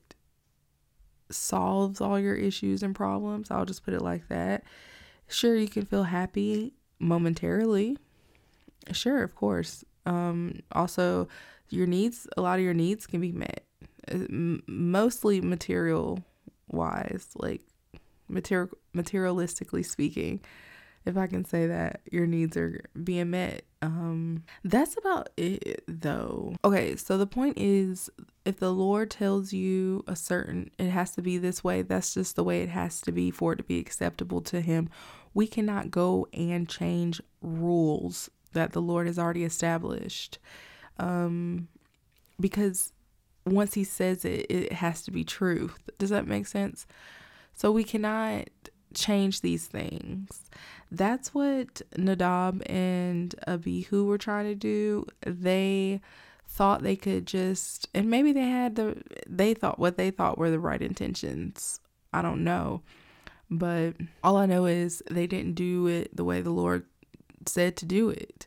solves 1.31 2.00
all 2.00 2.19
your 2.19 2.35
issues 2.35 2.83
and 2.83 2.95
problems. 2.95 3.50
I'll 3.50 3.64
just 3.64 3.85
put 3.85 3.95
it 3.95 4.02
like 4.02 4.28
that. 4.28 4.64
Sure, 5.28 5.57
you 5.57 5.69
can 5.69 5.87
feel 5.87 6.04
happy 6.04 6.75
momentarily. 6.99 7.97
Sure, 8.92 9.23
of 9.23 9.35
course. 9.35 9.85
Um, 10.04 10.61
also, 10.73 11.28
your 11.71 11.87
needs, 11.87 12.26
a 12.37 12.42
lot 12.42 12.59
of 12.59 12.64
your 12.64 12.75
needs 12.75 13.07
can 13.07 13.21
be 13.21 13.33
met, 13.33 13.64
uh, 14.12 14.19
mostly 14.66 15.40
material 15.40 16.23
wise, 16.69 17.28
like 17.37 17.62
material 18.28 18.71
materialistically 18.95 19.85
speaking 19.85 20.40
if 21.04 21.16
I 21.16 21.26
can 21.26 21.45
say 21.45 21.66
that 21.66 22.00
your 22.11 22.26
needs 22.26 22.57
are 22.57 22.85
being 23.02 23.31
met. 23.31 23.64
Um, 23.83 24.45
that's 24.62 24.97
about 24.97 25.31
it 25.37 25.83
though. 25.89 26.55
Okay, 26.65 26.95
so 26.95 27.19
the 27.19 27.27
point 27.27 27.59
is 27.59 28.09
if 28.45 28.59
the 28.61 28.73
Lord 28.73 29.11
tells 29.11 29.53
you 29.53 30.05
a 30.07 30.15
certain 30.15 30.71
it 30.79 30.91
has 30.91 31.11
to 31.17 31.23
be 31.23 31.37
this 31.37 31.65
way, 31.65 31.83
that's 31.83 32.15
just 32.15 32.37
the 32.37 32.45
way 32.45 32.62
it 32.62 32.69
has 32.69 33.01
to 33.03 33.12
be 33.12 33.33
for 33.33 33.53
it 33.53 33.57
to 33.57 33.65
be 33.65 33.81
acceptable 33.81 34.41
to 34.43 34.61
him. 34.61 34.89
We 35.35 35.49
cannot 35.49 35.91
go 35.91 36.29
and 36.33 36.69
change 36.69 37.21
rules 37.41 38.31
that 38.53 38.73
the 38.73 38.83
Lord 38.83 39.09
has 39.09 39.19
already 39.19 39.45
established. 39.45 40.39
Um 40.99 41.67
because 42.39 42.93
once 43.45 43.75
he 43.75 43.83
says 43.83 44.25
it, 44.25 44.47
it 44.49 44.73
has 44.75 45.03
to 45.03 45.11
be 45.11 45.25
truth. 45.25 45.77
Does 45.99 46.11
that 46.11 46.27
make 46.29 46.47
sense? 46.47 46.87
So 47.55 47.73
we 47.73 47.83
cannot 47.83 48.49
change 48.94 49.40
these 49.40 49.66
things. 49.66 50.42
That's 50.90 51.32
what 51.34 51.82
Nadab 51.96 52.62
and 52.66 53.34
Abihu 53.46 54.04
were 54.04 54.18
trying 54.18 54.46
to 54.46 54.54
do. 54.54 55.06
They 55.26 56.00
thought 56.46 56.82
they 56.82 56.96
could 56.96 57.26
just 57.26 57.88
and 57.94 58.11
maybe 58.11 58.30
they 58.30 58.49
had 58.49 58.76
the 58.76 59.02
they 59.26 59.54
thought 59.54 59.78
what 59.78 59.96
they 59.96 60.11
thought 60.11 60.37
were 60.37 60.50
the 60.50 60.58
right 60.58 60.82
intentions. 60.82 61.80
I 62.12 62.20
don't 62.20 62.44
know. 62.44 62.82
But 63.50 63.96
all 64.22 64.37
I 64.37 64.46
know 64.46 64.66
is 64.66 65.02
they 65.11 65.26
didn't 65.26 65.54
do 65.54 65.87
it 65.87 66.14
the 66.14 66.25
way 66.25 66.40
the 66.40 66.50
Lord 66.50 66.84
said 67.46 67.76
to 67.78 67.87
do 67.87 68.08
it. 68.11 68.46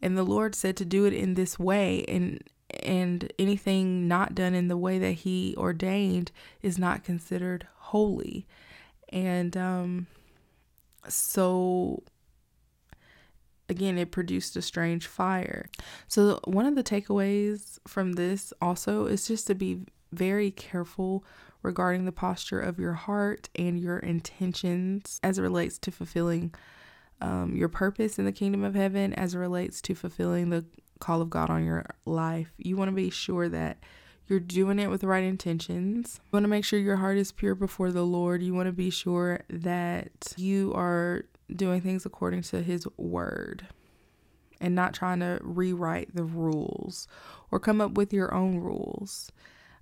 And 0.00 0.16
the 0.16 0.24
Lord 0.24 0.54
said 0.54 0.76
to 0.78 0.84
do 0.84 1.04
it 1.04 1.12
in 1.12 1.34
this 1.34 1.58
way 1.58 2.04
and 2.06 2.42
and 2.82 3.32
anything 3.38 4.06
not 4.06 4.34
done 4.34 4.54
in 4.54 4.68
the 4.68 4.76
way 4.76 4.98
that 4.98 5.12
he 5.12 5.54
ordained 5.56 6.30
is 6.62 6.78
not 6.78 7.04
considered 7.04 7.66
holy. 7.76 8.46
And 9.10 9.56
um, 9.56 10.06
so, 11.08 12.02
again, 13.68 13.98
it 13.98 14.10
produced 14.10 14.56
a 14.56 14.62
strange 14.62 15.06
fire. 15.06 15.68
So, 16.06 16.40
one 16.44 16.66
of 16.66 16.74
the 16.74 16.84
takeaways 16.84 17.78
from 17.86 18.12
this 18.12 18.52
also 18.60 19.06
is 19.06 19.26
just 19.26 19.46
to 19.48 19.54
be 19.54 19.82
very 20.12 20.50
careful 20.50 21.24
regarding 21.62 22.04
the 22.04 22.12
posture 22.12 22.60
of 22.60 22.78
your 22.78 22.94
heart 22.94 23.48
and 23.54 23.78
your 23.78 23.98
intentions 23.98 25.20
as 25.22 25.38
it 25.38 25.42
relates 25.42 25.78
to 25.78 25.90
fulfilling 25.90 26.54
um, 27.20 27.56
your 27.56 27.68
purpose 27.68 28.18
in 28.18 28.24
the 28.24 28.32
kingdom 28.32 28.62
of 28.62 28.74
heaven, 28.74 29.12
as 29.14 29.34
it 29.34 29.38
relates 29.38 29.82
to 29.82 29.94
fulfilling 29.94 30.50
the 30.50 30.64
call 31.00 31.20
of 31.20 31.30
God 31.30 31.50
on 31.50 31.64
your 31.64 31.84
life. 32.04 32.52
You 32.58 32.76
want 32.76 32.90
to 32.90 32.94
be 32.94 33.10
sure 33.10 33.48
that 33.48 33.78
you're 34.28 34.40
doing 34.40 34.78
it 34.78 34.88
with 34.90 35.00
the 35.00 35.06
right 35.06 35.24
intentions. 35.24 36.20
You 36.24 36.36
want 36.36 36.44
to 36.44 36.48
make 36.48 36.64
sure 36.64 36.78
your 36.78 36.96
heart 36.96 37.18
is 37.18 37.32
pure 37.32 37.54
before 37.54 37.90
the 37.90 38.04
Lord. 38.04 38.42
You 38.42 38.54
want 38.54 38.66
to 38.66 38.72
be 38.72 38.90
sure 38.90 39.40
that 39.48 40.34
you 40.36 40.72
are 40.74 41.24
doing 41.54 41.80
things 41.80 42.04
according 42.04 42.42
to 42.42 42.62
His 42.62 42.86
word 42.96 43.66
and 44.60 44.74
not 44.74 44.94
trying 44.94 45.20
to 45.20 45.38
rewrite 45.42 46.14
the 46.14 46.24
rules 46.24 47.06
or 47.50 47.60
come 47.60 47.80
up 47.80 47.92
with 47.92 48.12
your 48.12 48.34
own 48.34 48.58
rules. 48.58 49.32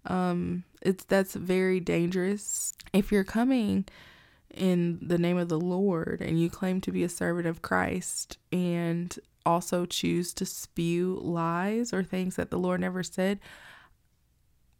Um, 0.04 0.64
it's 0.82 1.04
that's 1.04 1.34
very 1.34 1.80
dangerous. 1.80 2.72
If 2.92 3.10
you're 3.10 3.24
coming 3.24 3.86
in 4.54 4.98
the 5.02 5.18
name 5.18 5.36
of 5.36 5.48
the 5.48 5.60
Lord 5.60 6.20
and 6.20 6.40
you 6.40 6.48
claim 6.48 6.80
to 6.82 6.92
be 6.92 7.02
a 7.02 7.08
servant 7.08 7.46
of 7.46 7.62
Christ 7.62 8.38
and 8.52 9.18
also 9.44 9.86
choose 9.86 10.32
to 10.34 10.46
spew 10.46 11.18
lies 11.22 11.92
or 11.92 12.02
things 12.02 12.36
that 12.36 12.50
the 12.50 12.58
Lord 12.58 12.80
never 12.80 13.02
said, 13.02 13.38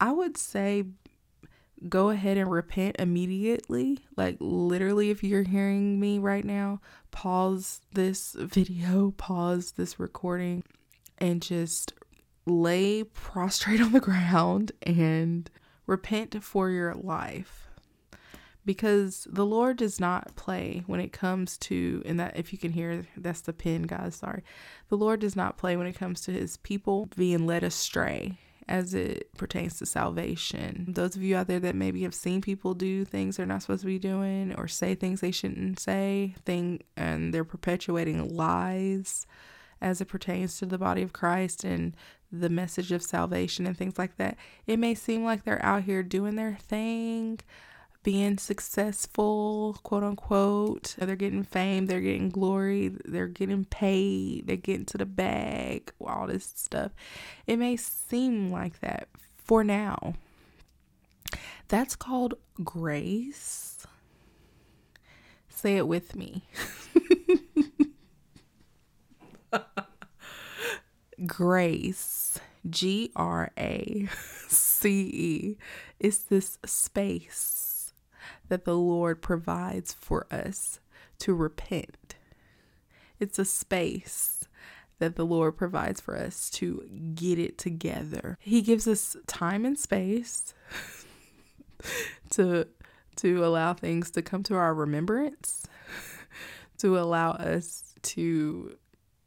I 0.00 0.12
would 0.12 0.36
say 0.36 0.84
go 1.88 2.10
ahead 2.10 2.36
and 2.36 2.50
repent 2.50 2.96
immediately. 2.98 4.00
Like, 4.16 4.36
literally, 4.40 5.10
if 5.10 5.22
you're 5.22 5.42
hearing 5.42 6.00
me 6.00 6.18
right 6.18 6.44
now, 6.44 6.80
pause 7.10 7.80
this 7.92 8.34
video, 8.38 9.12
pause 9.16 9.72
this 9.72 10.00
recording, 10.00 10.64
and 11.18 11.42
just 11.42 11.92
lay 12.46 13.04
prostrate 13.04 13.80
on 13.82 13.92
the 13.92 14.00
ground 14.00 14.72
and 14.82 15.50
repent 15.86 16.42
for 16.42 16.70
your 16.70 16.94
life. 16.94 17.62
Because 18.64 19.28
the 19.30 19.46
Lord 19.46 19.76
does 19.76 20.00
not 20.00 20.34
play 20.34 20.82
when 20.86 20.98
it 20.98 21.12
comes 21.12 21.56
to, 21.58 22.02
and 22.04 22.18
that 22.18 22.36
if 22.36 22.52
you 22.52 22.58
can 22.58 22.72
hear, 22.72 23.06
that's 23.16 23.42
the 23.42 23.52
pin, 23.52 23.82
guys, 23.82 24.16
sorry. 24.16 24.42
The 24.88 24.96
Lord 24.96 25.20
does 25.20 25.36
not 25.36 25.56
play 25.56 25.76
when 25.76 25.86
it 25.86 25.96
comes 25.96 26.20
to 26.22 26.32
his 26.32 26.56
people 26.56 27.08
being 27.16 27.46
led 27.46 27.62
astray 27.62 28.38
as 28.68 28.94
it 28.94 29.32
pertains 29.36 29.78
to 29.78 29.86
salvation. 29.86 30.86
Those 30.88 31.14
of 31.14 31.22
you 31.22 31.36
out 31.36 31.46
there 31.46 31.60
that 31.60 31.76
maybe 31.76 32.02
have 32.02 32.14
seen 32.14 32.40
people 32.40 32.74
do 32.74 33.04
things 33.04 33.36
they're 33.36 33.46
not 33.46 33.62
supposed 33.62 33.82
to 33.82 33.86
be 33.86 33.98
doing 33.98 34.54
or 34.56 34.66
say 34.66 34.94
things 34.94 35.20
they 35.20 35.30
shouldn't 35.30 35.78
say, 35.78 36.34
thing 36.44 36.82
and 36.96 37.32
they're 37.32 37.44
perpetuating 37.44 38.34
lies 38.34 39.26
as 39.80 40.00
it 40.00 40.06
pertains 40.06 40.58
to 40.58 40.66
the 40.66 40.78
body 40.78 41.02
of 41.02 41.12
Christ 41.12 41.62
and 41.62 41.94
the 42.32 42.48
message 42.48 42.90
of 42.90 43.02
salvation 43.02 43.66
and 43.66 43.76
things 43.76 43.98
like 43.98 44.16
that. 44.16 44.36
It 44.66 44.78
may 44.78 44.94
seem 44.94 45.24
like 45.24 45.44
they're 45.44 45.64
out 45.64 45.84
here 45.84 46.02
doing 46.02 46.36
their 46.36 46.56
thing, 46.60 47.38
being 48.06 48.38
successful, 48.38 49.76
quote 49.82 50.04
unquote. 50.04 50.94
They're 50.96 51.16
getting 51.16 51.42
fame, 51.42 51.86
they're 51.86 52.00
getting 52.00 52.30
glory, 52.30 52.92
they're 53.04 53.26
getting 53.26 53.64
paid, 53.64 54.46
they're 54.46 54.54
getting 54.54 54.84
to 54.84 54.98
the 54.98 55.04
bag, 55.04 55.92
all 56.00 56.28
this 56.28 56.52
stuff. 56.54 56.92
It 57.48 57.56
may 57.56 57.74
seem 57.76 58.52
like 58.52 58.78
that 58.78 59.08
for 59.36 59.64
now. 59.64 60.14
That's 61.66 61.96
called 61.96 62.34
grace. 62.62 63.84
Say 65.48 65.76
it 65.76 65.88
with 65.88 66.14
me. 66.14 66.44
grace. 71.26 72.38
G 72.70 73.10
R 73.16 73.50
A 73.58 74.08
C 74.46 74.90
E. 74.90 75.56
It's 75.98 76.18
this 76.18 76.58
space 76.64 77.65
that 78.48 78.64
the 78.64 78.76
Lord 78.76 79.22
provides 79.22 79.92
for 79.92 80.26
us 80.30 80.80
to 81.20 81.34
repent. 81.34 82.16
It's 83.18 83.38
a 83.38 83.44
space 83.44 84.48
that 84.98 85.16
the 85.16 85.26
Lord 85.26 85.56
provides 85.56 86.00
for 86.00 86.16
us 86.16 86.50
to 86.50 86.88
get 87.14 87.38
it 87.38 87.58
together. 87.58 88.38
He 88.40 88.62
gives 88.62 88.86
us 88.86 89.16
time 89.26 89.64
and 89.64 89.78
space 89.78 90.54
to 92.30 92.66
to 93.16 93.44
allow 93.44 93.72
things 93.72 94.10
to 94.10 94.20
come 94.20 94.42
to 94.42 94.54
our 94.54 94.74
remembrance, 94.74 95.66
to 96.76 96.98
allow 96.98 97.30
us 97.30 97.94
to 98.02 98.76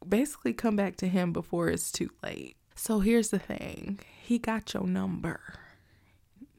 basically 0.07 0.53
come 0.53 0.75
back 0.75 0.95
to 0.97 1.07
him 1.07 1.33
before 1.33 1.69
it's 1.69 1.91
too 1.91 2.11
late. 2.23 2.55
So 2.75 2.99
here's 2.99 3.29
the 3.29 3.39
thing. 3.39 3.99
He 4.21 4.37
got 4.37 4.73
your 4.73 4.85
number 4.85 5.41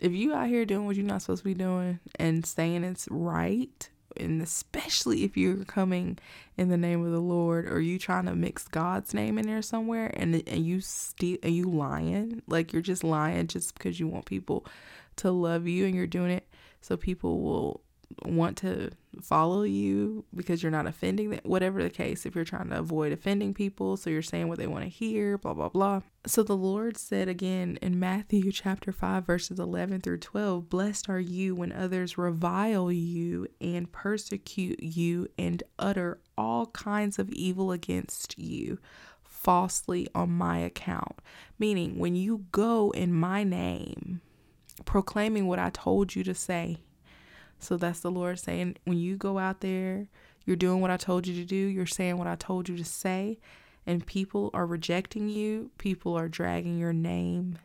if 0.00 0.12
you 0.12 0.34
out 0.34 0.48
here 0.48 0.64
doing 0.64 0.86
what 0.86 0.96
you're 0.96 1.04
not 1.04 1.22
supposed 1.22 1.42
to 1.42 1.48
be 1.48 1.54
doing 1.54 2.00
and 2.18 2.44
saying 2.44 2.84
it's 2.84 3.06
right 3.10 3.90
and 4.16 4.42
especially 4.42 5.22
if 5.22 5.36
you're 5.36 5.64
coming 5.64 6.18
in 6.56 6.68
the 6.68 6.76
name 6.76 7.04
of 7.04 7.12
the 7.12 7.20
Lord 7.20 7.70
or 7.70 7.80
you 7.80 7.98
trying 7.98 8.26
to 8.26 8.34
mix 8.34 8.66
God's 8.66 9.14
name 9.14 9.38
in 9.38 9.46
there 9.46 9.62
somewhere 9.62 10.10
and 10.14 10.42
and 10.48 10.66
you 10.66 10.80
steal 10.80 11.38
you 11.44 11.64
lying 11.64 12.42
like 12.46 12.72
you're 12.72 12.82
just 12.82 13.04
lying 13.04 13.46
just 13.46 13.74
because 13.74 14.00
you 14.00 14.08
want 14.08 14.24
people 14.24 14.66
to 15.16 15.30
love 15.30 15.68
you 15.68 15.86
and 15.86 15.94
you're 15.94 16.06
doing 16.06 16.30
it 16.30 16.48
so 16.80 16.96
people 16.96 17.40
will 17.40 17.82
want 18.24 18.56
to 18.58 18.90
follow 19.22 19.62
you 19.62 20.24
because 20.34 20.62
you're 20.62 20.72
not 20.72 20.86
offending 20.86 21.30
them, 21.30 21.40
whatever 21.44 21.82
the 21.82 21.90
case, 21.90 22.26
if 22.26 22.34
you're 22.34 22.44
trying 22.44 22.70
to 22.70 22.78
avoid 22.78 23.12
offending 23.12 23.54
people, 23.54 23.96
so 23.96 24.10
you're 24.10 24.22
saying 24.22 24.48
what 24.48 24.58
they 24.58 24.66
want 24.66 24.84
to 24.84 24.90
hear, 24.90 25.38
blah, 25.38 25.54
blah, 25.54 25.68
blah. 25.68 26.00
So 26.26 26.42
the 26.42 26.56
Lord 26.56 26.96
said 26.96 27.28
again 27.28 27.78
in 27.80 27.98
Matthew 27.98 28.52
chapter 28.52 28.92
5, 28.92 29.24
verses 29.24 29.58
11 29.58 30.00
through 30.00 30.18
12 30.18 30.68
Blessed 30.68 31.08
are 31.08 31.20
you 31.20 31.54
when 31.54 31.72
others 31.72 32.18
revile 32.18 32.92
you 32.92 33.46
and 33.60 33.90
persecute 33.90 34.82
you 34.82 35.28
and 35.38 35.62
utter 35.78 36.20
all 36.36 36.66
kinds 36.66 37.18
of 37.18 37.30
evil 37.30 37.72
against 37.72 38.38
you 38.38 38.78
falsely 39.24 40.06
on 40.14 40.30
my 40.30 40.58
account. 40.58 41.20
Meaning, 41.58 41.98
when 41.98 42.14
you 42.14 42.46
go 42.52 42.90
in 42.90 43.12
my 43.12 43.42
name, 43.44 44.20
proclaiming 44.84 45.46
what 45.46 45.58
I 45.58 45.70
told 45.70 46.14
you 46.14 46.24
to 46.24 46.34
say, 46.34 46.78
so 47.60 47.76
that's 47.76 48.00
the 48.00 48.10
Lord 48.10 48.38
saying, 48.38 48.76
when 48.84 48.98
you 48.98 49.16
go 49.16 49.38
out 49.38 49.60
there, 49.60 50.08
you're 50.44 50.56
doing 50.56 50.80
what 50.80 50.90
I 50.90 50.96
told 50.96 51.26
you 51.26 51.34
to 51.34 51.44
do, 51.44 51.54
you're 51.56 51.86
saying 51.86 52.16
what 52.16 52.26
I 52.26 52.34
told 52.36 52.68
you 52.68 52.76
to 52.76 52.84
say, 52.84 53.38
and 53.86 54.06
people 54.06 54.50
are 54.52 54.66
rejecting 54.66 55.28
you, 55.28 55.70
people 55.78 56.16
are 56.18 56.28
dragging 56.28 56.78
your 56.78 56.92
name, 56.92 57.58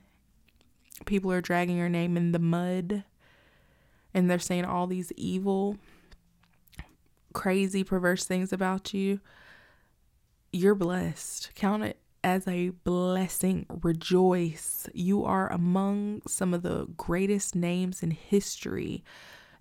people 1.05 1.31
are 1.31 1.41
dragging 1.41 1.77
your 1.77 1.89
name 1.89 2.17
in 2.17 2.31
the 2.31 2.39
mud, 2.39 3.03
and 4.13 4.29
they're 4.29 4.39
saying 4.39 4.65
all 4.65 4.88
these 4.88 5.12
evil, 5.17 5.77
crazy, 7.34 7.84
perverse 7.84 8.25
things 8.25 8.53
about 8.53 8.93
you. 8.93 9.19
You're 10.53 10.75
blessed. 10.75 11.51
Count 11.53 11.84
it 11.84 11.99
as 12.23 12.47
a 12.47 12.69
blessing. 12.69 13.65
Rejoice. 13.81 14.88
You 14.93 15.25
are 15.25 15.51
among 15.51 16.21
some 16.27 16.53
of 16.53 16.62
the 16.63 16.86
greatest 16.95 17.55
names 17.55 18.01
in 18.01 18.12
history 18.12 19.03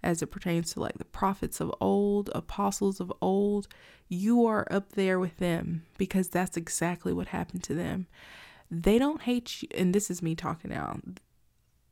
as 0.04 0.22
it 0.22 0.26
pertains 0.28 0.72
to 0.72 0.80
like 0.80 0.98
the 0.98 1.04
prophets 1.04 1.60
of 1.60 1.74
old, 1.80 2.30
apostles 2.34 3.00
of 3.00 3.12
old, 3.20 3.66
you 4.08 4.46
are 4.46 4.68
up 4.70 4.92
there 4.92 5.18
with 5.18 5.38
them 5.38 5.84
because 5.98 6.28
that's 6.28 6.56
exactly 6.56 7.12
what 7.12 7.28
happened 7.28 7.64
to 7.64 7.74
them. 7.74 8.06
They 8.70 8.98
don't 8.98 9.22
hate 9.22 9.62
you, 9.62 9.68
and 9.74 9.94
this 9.94 10.10
is 10.10 10.22
me 10.22 10.34
talking 10.34 10.70
now. 10.70 11.00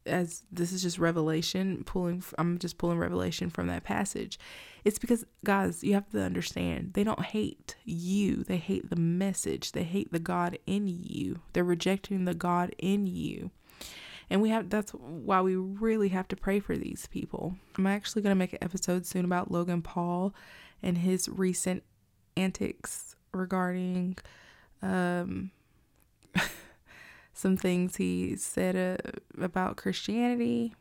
As 0.05 0.43
this 0.51 0.73
is 0.73 0.83
just 0.83 0.99
revelation, 0.99 1.85
pulling, 1.85 2.23
I'm 2.37 2.59
just 2.59 2.77
pulling 2.77 2.99
revelation 2.99 3.51
from 3.51 3.69
that 3.69 3.85
passage. 3.85 4.39
It's 4.85 4.99
because, 4.99 5.25
guys, 5.45 5.85
you 5.85 5.95
have 5.95 6.11
to 6.11 6.21
understand, 6.21 6.95
they 6.95 7.05
don't 7.05 7.23
hate 7.23 7.77
you. 7.85 8.43
They 8.43 8.57
hate 8.57 8.91
the 8.91 8.97
message. 8.97 9.73
They 9.73 9.85
hate 9.85 10.13
the 10.13 10.19
God 10.19 10.59
in 10.67 10.89
you. 10.89 11.41
They're 11.53 11.63
rejecting 11.63 12.25
the 12.25 12.35
God 12.35 12.75
in 12.79 13.07
you. 13.07 13.53
And 14.33 14.41
we 14.41 14.49
have 14.49 14.71
that's 14.71 14.93
why 14.93 15.43
we 15.43 15.57
really 15.57 16.09
have 16.09 16.27
to 16.29 16.37
pray 16.37 16.59
for 16.59 16.75
these 16.75 17.07
people. 17.11 17.55
I'm 17.77 17.87
actually 17.87 18.23
going 18.23 18.35
to 18.35 18.39
make 18.39 18.55
an 18.55 18.61
episode 18.63 19.05
soon 19.05 19.27
about 19.27 19.51
Logan 19.51 19.83
Paul 19.83 20.35
and 20.83 20.97
his 20.97 21.29
recent 21.29 21.83
antics 22.35 23.15
regarding 23.35 24.17
um 24.81 25.51
some 27.35 27.59
things 27.59 27.97
he 27.97 28.35
said 28.37 28.75
uh, 28.75 29.11
about 29.39 29.77
Christianity. 29.77 30.75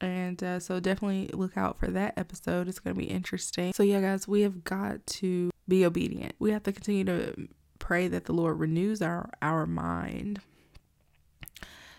And 0.00 0.40
uh, 0.40 0.60
so 0.60 0.78
definitely 0.78 1.28
look 1.34 1.56
out 1.56 1.76
for 1.76 1.88
that 1.88 2.14
episode. 2.16 2.68
It's 2.68 2.78
going 2.78 2.94
to 2.94 2.98
be 2.98 3.10
interesting. 3.10 3.72
So, 3.72 3.82
yeah, 3.82 4.00
guys, 4.00 4.28
we 4.28 4.42
have 4.42 4.62
got 4.62 5.04
to 5.06 5.50
be 5.68 5.84
obedient. 5.84 6.36
We 6.38 6.52
have 6.52 6.62
to 6.62 6.72
continue 6.72 7.04
to 7.04 7.48
pray 7.80 8.08
that 8.08 8.26
the 8.26 8.32
Lord 8.32 8.60
renews 8.60 9.02
our, 9.02 9.28
our 9.42 9.66
mind 9.66 10.40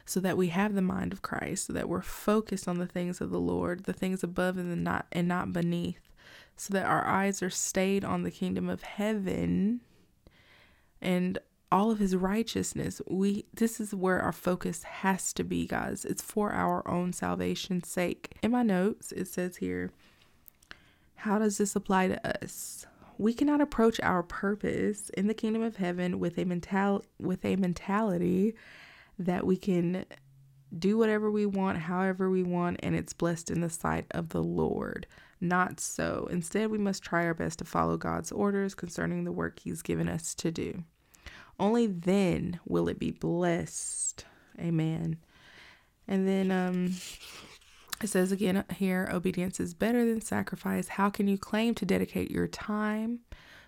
so 0.06 0.20
that 0.20 0.38
we 0.38 0.48
have 0.48 0.74
the 0.74 0.82
mind 0.82 1.14
of 1.14 1.22
Christ, 1.22 1.68
so 1.68 1.74
that 1.74 1.90
we're 1.90 2.02
focused 2.02 2.68
on 2.68 2.78
the 2.78 2.88
things 2.88 3.22
of 3.22 3.30
the 3.30 3.40
Lord, 3.40 3.84
the 3.84 3.94
things 3.94 4.24
above 4.24 4.58
and 4.58 4.72
the 4.72 4.76
not 4.76 5.06
and 5.12 5.28
not 5.28 5.54
beneath, 5.54 6.10
so 6.56 6.74
that 6.74 6.86
our 6.86 7.06
eyes 7.06 7.42
are 7.42 7.50
stayed 7.50 8.04
on 8.04 8.24
the 8.24 8.32
kingdom 8.32 8.70
of 8.70 8.84
heaven 8.84 9.82
and 11.02 11.40
all 11.72 11.90
of 11.90 12.00
his 12.00 12.16
righteousness. 12.16 13.02
We 13.08 13.46
this 13.54 13.80
is 13.80 13.96
where 13.96 14.20
our 14.20 14.34
focus 14.34 14.84
has 14.84 15.34
to 15.34 15.44
be, 15.44 15.66
guys. 15.66 16.06
It's 16.06 16.22
for 16.22 16.52
our 16.52 16.88
own 16.88 17.14
salvation's 17.14 17.88
sake. 17.88 18.38
In 18.44 18.52
my 18.52 18.64
notes, 18.64 19.12
it 19.12 19.28
says 19.28 19.58
here, 19.58 19.92
how 21.16 21.40
does 21.40 21.58
this 21.58 21.76
apply 21.76 22.10
to 22.10 22.44
us? 22.44 22.86
We 23.18 23.34
cannot 23.34 23.62
approach 23.62 24.00
our 24.02 24.24
purpose 24.24 25.10
in 25.12 25.28
the 25.28 25.34
kingdom 25.34 25.62
of 25.62 25.78
heaven 25.78 26.20
with 26.20 26.38
a 26.38 26.46
mental 26.46 27.06
with 27.20 27.46
a 27.46 27.56
mentality 27.56 28.56
that 29.26 29.46
we 29.46 29.58
can 29.58 30.06
do 30.78 30.98
whatever 30.98 31.30
we 31.30 31.46
want, 31.46 31.78
however 31.80 32.30
we 32.30 32.44
want, 32.44 32.80
and 32.82 32.96
it's 32.96 33.14
blessed 33.14 33.52
in 33.52 33.62
the 33.62 33.70
sight 33.70 34.06
of 34.12 34.30
the 34.30 34.44
Lord. 34.44 35.08
Not 35.40 35.80
so. 35.80 36.28
Instead, 36.32 36.70
we 36.70 36.78
must 36.78 37.04
try 37.04 37.26
our 37.26 37.34
best 37.34 37.60
to 37.60 37.66
follow 37.66 37.98
God's 37.98 38.32
orders 38.32 38.76
concerning 38.76 39.24
the 39.24 39.32
work 39.32 39.60
He's 39.60 39.82
given 39.82 40.08
us 40.08 40.36
to 40.36 40.52
do. 40.52 40.84
Only 41.60 41.88
then 41.88 42.60
will 42.66 42.88
it 42.88 43.00
be 43.00 43.12
blessed. 43.12 44.26
Amen. 44.60 45.18
And 46.08 46.28
then 46.28 46.52
um, 46.52 46.96
it 48.02 48.08
says 48.08 48.32
again 48.32 48.64
here 48.76 49.10
obedience 49.12 49.60
is 49.60 49.74
better 49.74 50.06
than 50.06 50.22
sacrifice. 50.22 50.90
How 50.90 51.10
can 51.10 51.28
you 51.28 51.38
claim 51.38 51.76
to 51.76 51.86
dedicate 51.86 52.32
your 52.32 52.48
time 52.48 53.20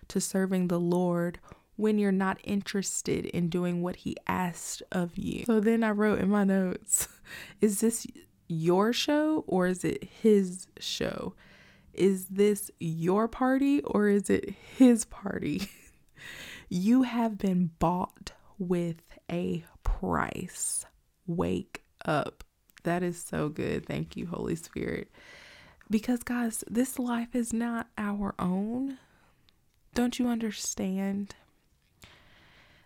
to 0.08 0.20
serving 0.20 0.68
the 0.68 0.80
Lord 0.80 1.38
when 1.76 1.98
you're 1.98 2.12
not 2.12 2.38
interested 2.44 3.26
in 3.26 3.48
doing 3.48 3.82
what 3.82 3.96
he 3.96 4.16
asked 4.26 4.82
of 4.92 5.16
you. 5.16 5.44
So 5.44 5.60
then 5.60 5.82
I 5.82 5.90
wrote 5.90 6.20
in 6.20 6.30
my 6.30 6.44
notes, 6.44 7.08
is 7.60 7.80
this 7.80 8.06
your 8.48 8.92
show 8.92 9.44
or 9.46 9.66
is 9.66 9.84
it 9.84 10.04
his 10.04 10.66
show? 10.78 11.34
Is 11.92 12.26
this 12.26 12.70
your 12.78 13.28
party 13.28 13.80
or 13.82 14.08
is 14.08 14.30
it 14.30 14.54
his 14.76 15.04
party? 15.04 15.68
you 16.68 17.02
have 17.02 17.38
been 17.38 17.70
bought 17.78 18.32
with 18.58 19.02
a 19.30 19.64
price. 19.82 20.86
Wake 21.26 21.82
up. 22.04 22.44
That 22.82 23.02
is 23.02 23.20
so 23.22 23.48
good. 23.48 23.86
Thank 23.86 24.16
you, 24.16 24.26
Holy 24.26 24.56
Spirit. 24.56 25.10
Because, 25.90 26.22
guys, 26.22 26.64
this 26.68 26.98
life 26.98 27.34
is 27.34 27.52
not 27.52 27.88
our 27.96 28.34
own. 28.38 28.98
Don't 29.94 30.18
you 30.18 30.28
understand? 30.28 31.34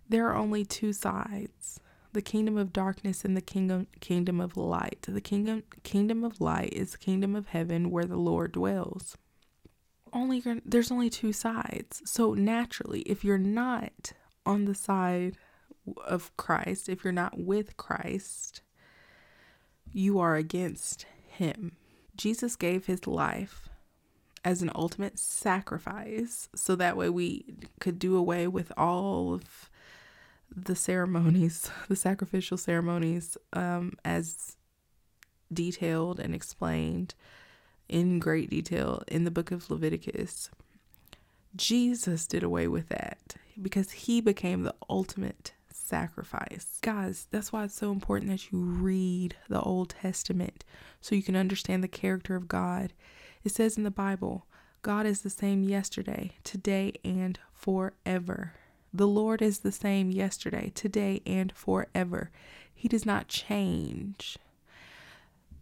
There 0.08 0.28
are 0.28 0.36
only 0.36 0.64
two 0.64 0.92
sides 0.92 1.80
the 2.12 2.22
kingdom 2.22 2.56
of 2.56 2.72
darkness 2.72 3.24
and 3.24 3.36
the 3.36 3.42
kingdom 3.42 3.86
kingdom 4.00 4.40
of 4.40 4.56
light. 4.56 5.02
The 5.02 5.20
kingdom 5.20 5.62
kingdom 5.82 6.24
of 6.24 6.40
light 6.40 6.72
is 6.72 6.92
the 6.92 6.98
kingdom 6.98 7.36
of 7.36 7.48
heaven 7.48 7.90
where 7.90 8.06
the 8.06 8.16
Lord 8.16 8.52
dwells. 8.52 9.16
Only 10.12 10.42
there's 10.64 10.90
only 10.90 11.10
two 11.10 11.32
sides. 11.32 12.02
So 12.04 12.34
naturally, 12.34 13.02
if 13.02 13.24
you're 13.24 13.38
not 13.38 14.12
on 14.46 14.64
the 14.64 14.74
side 14.74 15.36
of 16.06 16.34
Christ, 16.36 16.88
if 16.88 17.04
you're 17.04 17.12
not 17.12 17.38
with 17.38 17.76
Christ, 17.76 18.62
you 19.92 20.18
are 20.18 20.36
against 20.36 21.06
him. 21.26 21.76
Jesus 22.16 22.56
gave 22.56 22.86
his 22.86 23.06
life 23.06 23.68
as 24.44 24.62
an 24.62 24.70
ultimate 24.74 25.18
sacrifice 25.18 26.48
so 26.54 26.74
that 26.74 26.96
way 26.96 27.10
we 27.10 27.44
could 27.80 27.98
do 27.98 28.16
away 28.16 28.48
with 28.48 28.72
all 28.76 29.34
of 29.34 29.70
the 30.54 30.76
ceremonies, 30.76 31.70
the 31.88 31.96
sacrificial 31.96 32.56
ceremonies, 32.56 33.36
um, 33.52 33.92
as 34.04 34.56
detailed 35.52 36.20
and 36.20 36.34
explained 36.34 37.14
in 37.88 38.18
great 38.18 38.50
detail 38.50 39.02
in 39.08 39.24
the 39.24 39.30
book 39.30 39.50
of 39.50 39.70
Leviticus. 39.70 40.50
Jesus 41.56 42.26
did 42.26 42.42
away 42.42 42.68
with 42.68 42.88
that 42.88 43.36
because 43.60 43.90
he 43.90 44.20
became 44.20 44.62
the 44.62 44.74
ultimate 44.90 45.52
sacrifice. 45.72 46.78
Guys, 46.82 47.26
that's 47.30 47.52
why 47.52 47.64
it's 47.64 47.74
so 47.74 47.90
important 47.90 48.30
that 48.30 48.52
you 48.52 48.58
read 48.58 49.36
the 49.48 49.60
Old 49.60 49.90
Testament 49.90 50.64
so 51.00 51.14
you 51.14 51.22
can 51.22 51.36
understand 51.36 51.82
the 51.82 51.88
character 51.88 52.36
of 52.36 52.46
God. 52.46 52.92
It 53.42 53.52
says 53.52 53.78
in 53.78 53.84
the 53.84 53.90
Bible, 53.90 54.46
God 54.82 55.06
is 55.06 55.22
the 55.22 55.30
same 55.30 55.64
yesterday, 55.64 56.32
today, 56.44 56.92
and 57.04 57.38
forever. 57.52 58.52
The 58.92 59.06
Lord 59.06 59.42
is 59.42 59.60
the 59.60 59.72
same 59.72 60.10
yesterday, 60.10 60.72
today, 60.74 61.22
and 61.26 61.52
forever. 61.52 62.30
He 62.74 62.88
does 62.88 63.04
not 63.04 63.28
change. 63.28 64.38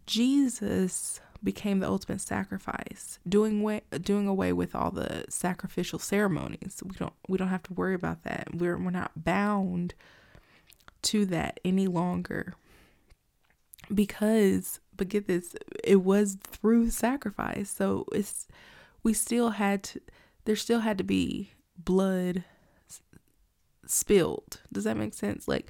Jesus 0.06 1.20
became 1.42 1.80
the 1.80 1.88
ultimate 1.88 2.20
sacrifice, 2.20 3.18
doing 3.28 3.62
way, 3.62 3.82
doing 4.00 4.26
away 4.26 4.52
with 4.52 4.74
all 4.74 4.90
the 4.90 5.24
sacrificial 5.28 5.98
ceremonies. 5.98 6.82
We 6.84 6.96
don't 6.96 7.12
we 7.28 7.38
don't 7.38 7.48
have 7.48 7.62
to 7.64 7.74
worry 7.74 7.94
about 7.94 8.22
that. 8.24 8.54
We're 8.54 8.76
we're 8.76 8.90
not 8.90 9.24
bound 9.24 9.94
to 11.02 11.26
that 11.26 11.60
any 11.64 11.86
longer. 11.86 12.54
Because 13.92 14.80
but 14.96 15.08
get 15.08 15.26
this, 15.26 15.54
it 15.84 16.02
was 16.02 16.36
through 16.42 16.90
sacrifice. 16.90 17.70
So 17.70 18.06
it's 18.12 18.46
we 19.02 19.12
still 19.12 19.50
had 19.50 19.82
to, 19.84 20.00
there 20.44 20.56
still 20.56 20.80
had 20.80 20.98
to 20.98 21.04
be 21.04 21.52
blood 21.78 22.44
spilled. 23.90 24.60
Does 24.72 24.84
that 24.84 24.96
make 24.96 25.14
sense? 25.14 25.48
Like, 25.48 25.68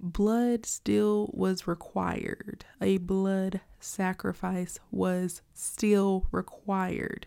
blood 0.00 0.64
still 0.66 1.30
was 1.32 1.66
required. 1.66 2.64
A 2.80 2.98
blood 2.98 3.60
sacrifice 3.80 4.78
was 4.90 5.42
still 5.54 6.26
required. 6.30 7.26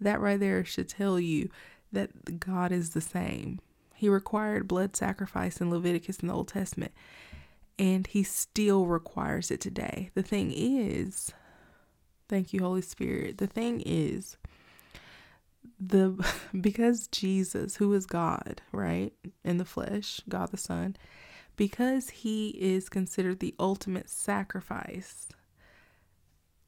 That 0.00 0.20
right 0.20 0.40
there 0.40 0.64
should 0.64 0.88
tell 0.88 1.20
you 1.20 1.48
that 1.92 2.40
God 2.40 2.72
is 2.72 2.90
the 2.90 3.00
same. 3.00 3.60
He 3.94 4.08
required 4.08 4.66
blood 4.66 4.96
sacrifice 4.96 5.60
in 5.60 5.70
Leviticus 5.70 6.18
in 6.18 6.28
the 6.28 6.34
Old 6.34 6.48
Testament, 6.48 6.92
and 7.78 8.06
He 8.06 8.22
still 8.22 8.86
requires 8.86 9.50
it 9.50 9.60
today. 9.60 10.10
The 10.14 10.22
thing 10.22 10.52
is, 10.52 11.30
thank 12.28 12.52
you, 12.52 12.60
Holy 12.60 12.82
Spirit. 12.82 13.38
The 13.38 13.46
thing 13.46 13.80
is, 13.84 14.36
the 15.84 16.24
because 16.60 17.08
Jesus, 17.08 17.76
who 17.76 17.92
is 17.92 18.06
God, 18.06 18.62
right, 18.72 19.12
in 19.44 19.58
the 19.58 19.64
flesh, 19.64 20.20
God 20.28 20.50
the 20.50 20.56
Son, 20.56 20.96
because 21.56 22.10
he 22.10 22.50
is 22.50 22.88
considered 22.88 23.40
the 23.40 23.54
ultimate 23.58 24.08
sacrifice 24.08 25.28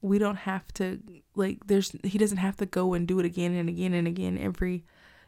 we 0.00 0.18
don't 0.18 0.36
have 0.36 0.70
to 0.74 1.00
like 1.34 1.66
there's 1.66 1.96
he 2.02 2.18
doesn't 2.18 2.36
have 2.36 2.58
to 2.58 2.66
go 2.66 2.92
and 2.92 3.08
do 3.08 3.18
it 3.18 3.24
again 3.24 3.54
and 3.54 3.70
again 3.70 3.94
and 3.94 4.06
again 4.06 4.36
every 4.36 4.84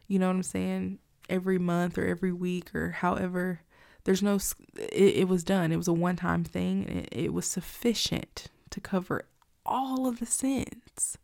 you 0.07 0.19
know 0.19 0.27
what 0.27 0.35
i'm 0.35 0.43
saying 0.43 0.99
every 1.31 1.57
month 1.57 1.97
or 1.97 2.05
every 2.05 2.31
week 2.31 2.75
or 2.75 2.91
however 2.91 3.61
there's 4.07 4.23
no 4.23 4.39
it, 4.77 5.15
it 5.15 5.27
was 5.27 5.43
done. 5.43 5.73
It 5.73 5.77
was 5.77 5.89
a 5.89 5.93
one-time 5.93 6.45
thing. 6.45 6.87
It, 6.87 7.09
it 7.11 7.33
was 7.33 7.45
sufficient 7.45 8.47
to 8.69 8.79
cover 8.79 9.25
all 9.65 10.07
of 10.07 10.19
the 10.19 10.25
sins. 10.25 11.17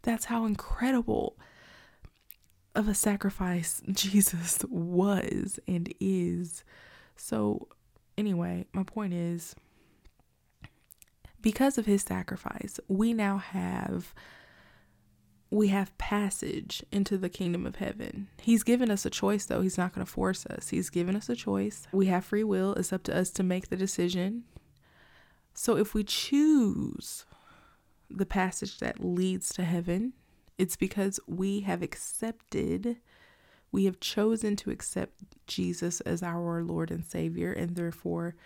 That's 0.00 0.24
how 0.24 0.46
incredible 0.46 1.36
of 2.74 2.88
a 2.88 2.94
sacrifice 2.94 3.82
jesus 3.90 4.64
was 4.68 5.58
and 5.66 5.92
is 6.00 6.64
so 7.16 7.68
anyway 8.16 8.64
my 8.72 8.82
point 8.82 9.12
is 9.12 9.54
because 11.44 11.76
of 11.76 11.84
his 11.84 12.00
sacrifice, 12.00 12.80
we 12.88 13.12
now 13.12 13.36
have 13.36 14.14
we 15.50 15.68
have 15.68 15.96
passage 15.98 16.82
into 16.90 17.18
the 17.18 17.28
kingdom 17.28 17.66
of 17.66 17.76
heaven. 17.76 18.28
He's 18.40 18.64
given 18.64 18.90
us 18.90 19.04
a 19.04 19.10
choice 19.10 19.44
though. 19.44 19.60
He's 19.60 19.76
not 19.76 19.92
going 19.92 20.04
to 20.04 20.10
force 20.10 20.46
us. 20.46 20.70
He's 20.70 20.88
given 20.88 21.14
us 21.14 21.28
a 21.28 21.36
choice. 21.36 21.86
We 21.92 22.06
have 22.06 22.24
free 22.24 22.42
will. 22.42 22.72
It's 22.74 22.94
up 22.94 23.02
to 23.04 23.16
us 23.16 23.30
to 23.32 23.42
make 23.42 23.68
the 23.68 23.76
decision. 23.76 24.44
So 25.52 25.76
if 25.76 25.92
we 25.92 26.02
choose 26.02 27.26
the 28.10 28.26
passage 28.26 28.78
that 28.78 29.04
leads 29.04 29.50
to 29.50 29.64
heaven, 29.64 30.14
it's 30.58 30.76
because 30.76 31.20
we 31.26 31.60
have 31.60 31.82
accepted 31.82 32.98
we 33.72 33.86
have 33.86 33.98
chosen 33.98 34.54
to 34.54 34.70
accept 34.70 35.14
Jesus 35.48 36.00
as 36.02 36.22
our 36.22 36.62
Lord 36.62 36.92
and 36.92 37.04
Savior 37.04 37.52
and 37.52 37.74
therefore 37.74 38.36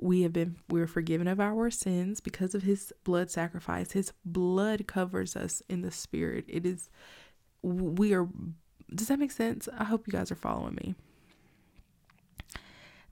we 0.00 0.22
have 0.22 0.32
been 0.32 0.56
we 0.68 0.80
are 0.80 0.86
forgiven 0.86 1.28
of 1.28 1.40
our 1.40 1.70
sins 1.70 2.20
because 2.20 2.54
of 2.54 2.62
his 2.62 2.92
blood 3.04 3.30
sacrifice. 3.30 3.92
His 3.92 4.12
blood 4.24 4.86
covers 4.86 5.36
us 5.36 5.62
in 5.68 5.82
the 5.82 5.90
spirit. 5.90 6.44
It 6.48 6.66
is 6.66 6.88
we 7.62 8.14
are 8.14 8.28
does 8.94 9.08
that 9.08 9.18
make 9.18 9.30
sense? 9.30 9.68
I 9.78 9.84
hope 9.84 10.06
you 10.06 10.12
guys 10.12 10.32
are 10.32 10.36
following 10.36 10.74
me. 10.74 10.94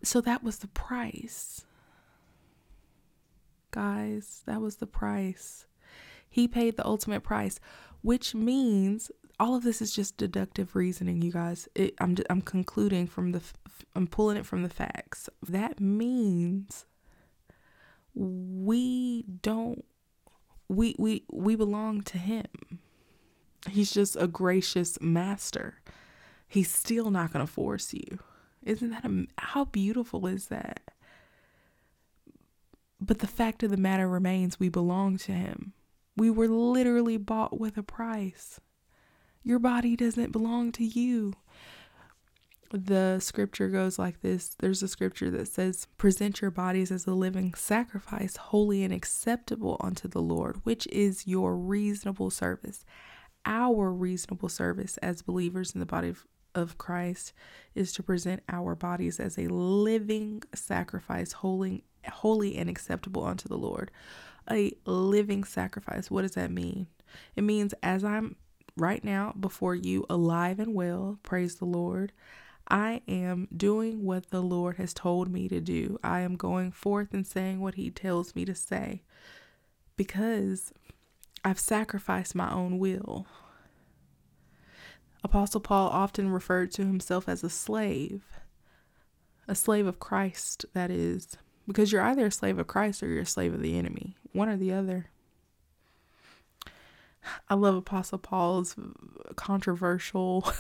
So 0.03 0.21
that 0.23 0.43
was 0.43 0.59
the 0.59 0.69
price. 0.69 1.65
Guys 3.71 4.43
that 4.47 4.61
was 4.61 4.77
the 4.77 4.87
price 4.87 5.67
he 6.29 6.49
paid 6.49 6.77
the 6.77 6.87
ultimate 6.87 7.23
price 7.23 7.61
which 8.03 8.35
means 8.35 9.11
all 9.41 9.55
of 9.55 9.63
this 9.63 9.81
is 9.81 9.95
just 9.95 10.17
deductive 10.17 10.75
reasoning 10.75 11.23
you 11.23 11.33
guys 11.33 11.69
it, 11.75 11.95
i'm 12.01 12.17
i'm 12.31 12.43
concluding 12.43 13.07
from 13.07 13.33
the 13.33 13.41
I'm 13.95 14.07
pulling 14.07 14.37
it 14.37 14.47
from 14.47 14.63
the 14.63 14.69
facts. 14.69 15.29
That 15.47 15.81
means 15.81 16.87
we 18.15 19.25
don't 19.43 19.85
we 20.69 20.95
we 20.99 21.25
we 21.31 21.57
belong 21.57 22.03
to 22.03 22.19
him. 22.19 22.47
He's 23.69 23.93
just 23.93 24.17
a 24.17 24.27
gracious 24.27 25.01
master. 25.01 25.81
He's 26.47 26.73
still 26.73 27.11
not 27.11 27.33
going 27.33 27.45
to 27.45 27.53
force 27.53 27.93
you. 27.93 28.21
Isn't 28.63 28.91
that 28.91 29.05
a, 29.05 29.27
how 29.39 29.67
beautiful 29.67 30.27
is 30.27 30.47
that? 30.47 30.81
But 33.01 33.19
the 33.19 33.27
fact 33.27 33.63
of 33.63 33.71
the 33.71 33.77
matter 33.77 34.09
remains 34.09 34.59
we 34.59 34.69
belong 34.69 35.19
to 35.19 35.33
him. 35.33 35.73
We 36.19 36.31
were 36.31 36.49
literally 36.49 37.17
bought 37.17 37.61
with 37.61 37.79
a 37.79 37.83
price. 37.85 38.59
Your 39.45 39.61
body 39.61 39.95
doesn't 39.95 40.33
belong 40.33 40.73
to 40.73 40.85
you. 40.85 41.35
The 42.73 43.21
scripture 43.21 43.69
goes 43.69 44.01
like 44.01 44.21
this. 44.21 44.57
There's 44.59 44.83
a 44.83 44.89
scripture 44.89 45.31
that 45.31 45.47
says 45.47 45.87
present 45.97 46.41
your 46.41 46.51
bodies 46.51 46.91
as 46.91 47.07
a 47.07 47.15
living 47.15 47.55
sacrifice 47.55 48.37
holy 48.37 48.83
and 48.83 48.93
acceptable 48.93 49.77
unto 49.81 50.09
the 50.09 50.21
lord 50.21 50.61
which 50.65 50.87
is 50.89 51.27
your 51.29 51.57
reasonable 51.57 52.31
service. 52.31 52.85
Our 53.47 53.93
reasonable 53.93 54.49
service 54.49 54.97
as 54.99 55.23
believers 55.23 55.73
in 55.73 55.81
the 55.81 55.87
body 55.87 56.09
of, 56.09 56.27
of 56.55 56.77
christ 56.79 57.33
is 57.77 57.93
to 57.93 58.03
present 58.03 58.43
our 58.49 58.75
bodies 58.75 59.21
as 59.21 59.39
a 59.39 59.47
living 59.47 60.43
sacrifice 60.53 61.31
holy 61.33 61.85
holy 62.11 62.57
and 62.57 62.69
acceptable 62.69 63.25
unto 63.25 63.49
the 63.49 63.57
lord 63.57 63.91
a 64.51 64.73
living 64.85 65.45
sacrifice 65.45 66.11
what 66.11 66.23
does 66.23 66.33
that 66.33 66.51
mean 66.51 66.87
it 67.37 67.43
means 67.43 67.75
as 67.83 68.05
i'm 68.05 68.37
right 68.77 69.05
now 69.05 69.33
before 69.39 69.75
you 69.75 70.05
alive 70.09 70.59
and 70.59 70.75
well 70.75 71.19
praise 71.23 71.57
the 71.57 71.65
lord 71.65 72.13
I 72.71 73.01
am 73.09 73.49
doing 73.57 74.05
what 74.05 74.29
the 74.29 74.43
Lord 74.43 74.77
has 74.77 74.93
told 74.93 75.33
me 75.33 75.49
to 75.49 75.59
do. 75.59 75.99
I 76.05 76.21
am 76.21 76.37
going 76.37 76.71
forth 76.71 77.15
and 77.15 77.27
saying 77.27 77.61
what 77.61 77.77
He 77.77 77.91
tells 77.91 78.37
me 78.37 78.45
to 78.45 78.55
say 78.55 79.05
because 79.99 80.73
I've 81.45 81.59
sacrificed 81.59 82.35
my 82.35 82.51
own 82.51 82.79
will. 82.79 83.27
Apostle 85.23 85.61
Paul 85.61 85.89
often 85.89 86.31
referred 86.31 86.71
to 86.73 86.87
himself 86.87 87.29
as 87.29 87.43
a 87.43 87.51
slave, 87.51 88.23
a 89.49 89.55
slave 89.55 89.87
of 89.87 89.99
Christ, 89.99 90.65
that 90.75 90.91
is, 90.91 91.37
because 91.67 91.91
you're 91.91 92.03
either 92.03 92.27
a 92.27 92.31
slave 92.31 92.59
of 92.59 92.69
Christ 92.69 93.03
or 93.03 93.09
you're 93.09 93.23
a 93.23 93.27
slave 93.27 93.53
of 93.53 93.61
the 93.61 93.77
enemy, 93.77 94.17
one 94.33 94.49
or 94.49 94.57
the 94.57 94.73
other. 94.73 95.07
I 97.49 97.55
love 97.55 97.77
Apostle 97.77 98.19
Paul's 98.19 98.75
controversial 99.37 100.51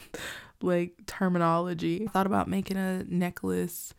like 0.62 1.06
terminology. 1.06 2.06
I 2.06 2.10
thought 2.10 2.26
about 2.26 2.48
making 2.48 2.76
a 2.76 3.04
necklace 3.04 3.94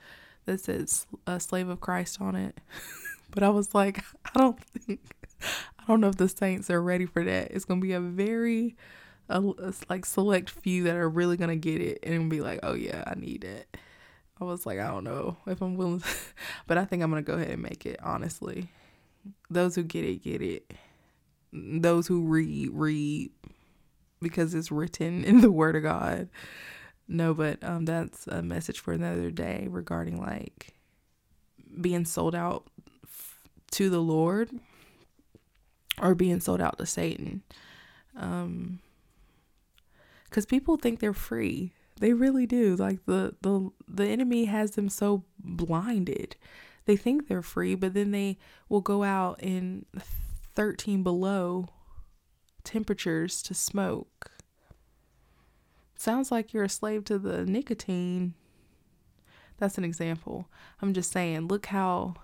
that 0.45 0.61
says 0.61 1.07
a 1.25 1.39
slave 1.39 1.69
of 1.69 1.79
Christ 1.79 2.19
on 2.19 2.35
it. 2.35 2.59
but 3.31 3.43
I 3.43 3.49
was 3.49 3.73
like, 3.73 4.03
I 4.25 4.39
don't 4.39 4.59
think 4.59 4.99
I 5.41 5.83
don't 5.87 6.01
know 6.01 6.09
if 6.09 6.17
the 6.17 6.29
saints 6.29 6.69
are 6.69 6.81
ready 6.81 7.05
for 7.05 7.23
that. 7.23 7.51
It's 7.51 7.65
going 7.65 7.79
to 7.79 7.85
be 7.85 7.93
a 7.93 7.99
very 7.99 8.75
a, 9.29 9.39
a, 9.41 9.73
like 9.89 10.05
select 10.05 10.49
few 10.49 10.83
that 10.83 10.95
are 10.95 11.09
really 11.09 11.37
going 11.37 11.49
to 11.49 11.55
get 11.55 11.81
it 11.81 11.99
and 12.03 12.29
be 12.29 12.41
like, 12.41 12.59
"Oh 12.63 12.73
yeah, 12.73 13.03
I 13.05 13.15
need 13.15 13.43
it." 13.43 13.77
I 14.39 14.43
was 14.43 14.65
like, 14.65 14.79
I 14.79 14.87
don't 14.87 15.03
know 15.03 15.37
if 15.47 15.61
I'm 15.61 15.75
willing, 15.75 15.99
to, 15.99 16.07
but 16.67 16.77
I 16.77 16.85
think 16.85 17.01
I'm 17.01 17.09
going 17.09 17.23
to 17.23 17.31
go 17.31 17.37
ahead 17.37 17.49
and 17.49 17.61
make 17.61 17.85
it, 17.85 17.99
honestly. 18.03 18.67
Those 19.49 19.75
who 19.75 19.83
get 19.83 20.05
it, 20.05 20.23
get 20.23 20.41
it. 20.41 20.73
Those 21.53 22.07
who 22.07 22.23
read, 22.23 22.69
read 22.73 23.31
because 24.21 24.53
it's 24.53 24.71
written 24.71 25.23
in 25.23 25.41
the 25.41 25.51
word 25.51 25.75
of 25.75 25.83
God. 25.83 26.29
No, 27.07 27.33
but 27.33 27.63
um 27.63 27.85
that's 27.85 28.27
a 28.27 28.41
message 28.41 28.79
for 28.79 28.93
another 28.93 29.31
day 29.31 29.67
regarding 29.69 30.19
like 30.19 30.73
being 31.79 32.05
sold 32.05 32.35
out 32.35 32.67
to 33.71 33.89
the 33.89 34.01
Lord 34.01 34.49
or 36.01 36.15
being 36.15 36.39
sold 36.39 36.61
out 36.61 36.77
to 36.77 36.85
Satan. 36.85 37.43
Um 38.15 38.79
cuz 40.29 40.45
people 40.45 40.75
think 40.75 40.99
they're 40.99 41.13
free. 41.13 41.71
They 41.99 42.13
really 42.13 42.45
do. 42.45 42.75
Like 42.75 43.05
the 43.05 43.35
the 43.41 43.71
the 43.87 44.07
enemy 44.07 44.45
has 44.45 44.71
them 44.71 44.89
so 44.89 45.23
blinded. 45.39 46.35
They 46.87 46.95
think 46.95 47.27
they're 47.27 47.41
free, 47.41 47.75
but 47.75 47.93
then 47.93 48.11
they 48.11 48.37
will 48.69 48.79
go 48.79 49.03
out 49.03 49.43
in 49.43 49.85
13 50.55 51.03
below 51.03 51.67
temperatures 52.63 53.41
to 53.41 53.53
smoke. 53.53 54.31
Sounds 55.97 56.31
like 56.31 56.53
you're 56.53 56.63
a 56.63 56.69
slave 56.69 57.03
to 57.05 57.19
the 57.19 57.45
nicotine. 57.45 58.35
That's 59.57 59.77
an 59.77 59.83
example. 59.83 60.47
I'm 60.81 60.93
just 60.93 61.11
saying, 61.11 61.49
look 61.49 61.65
how 61.65 62.15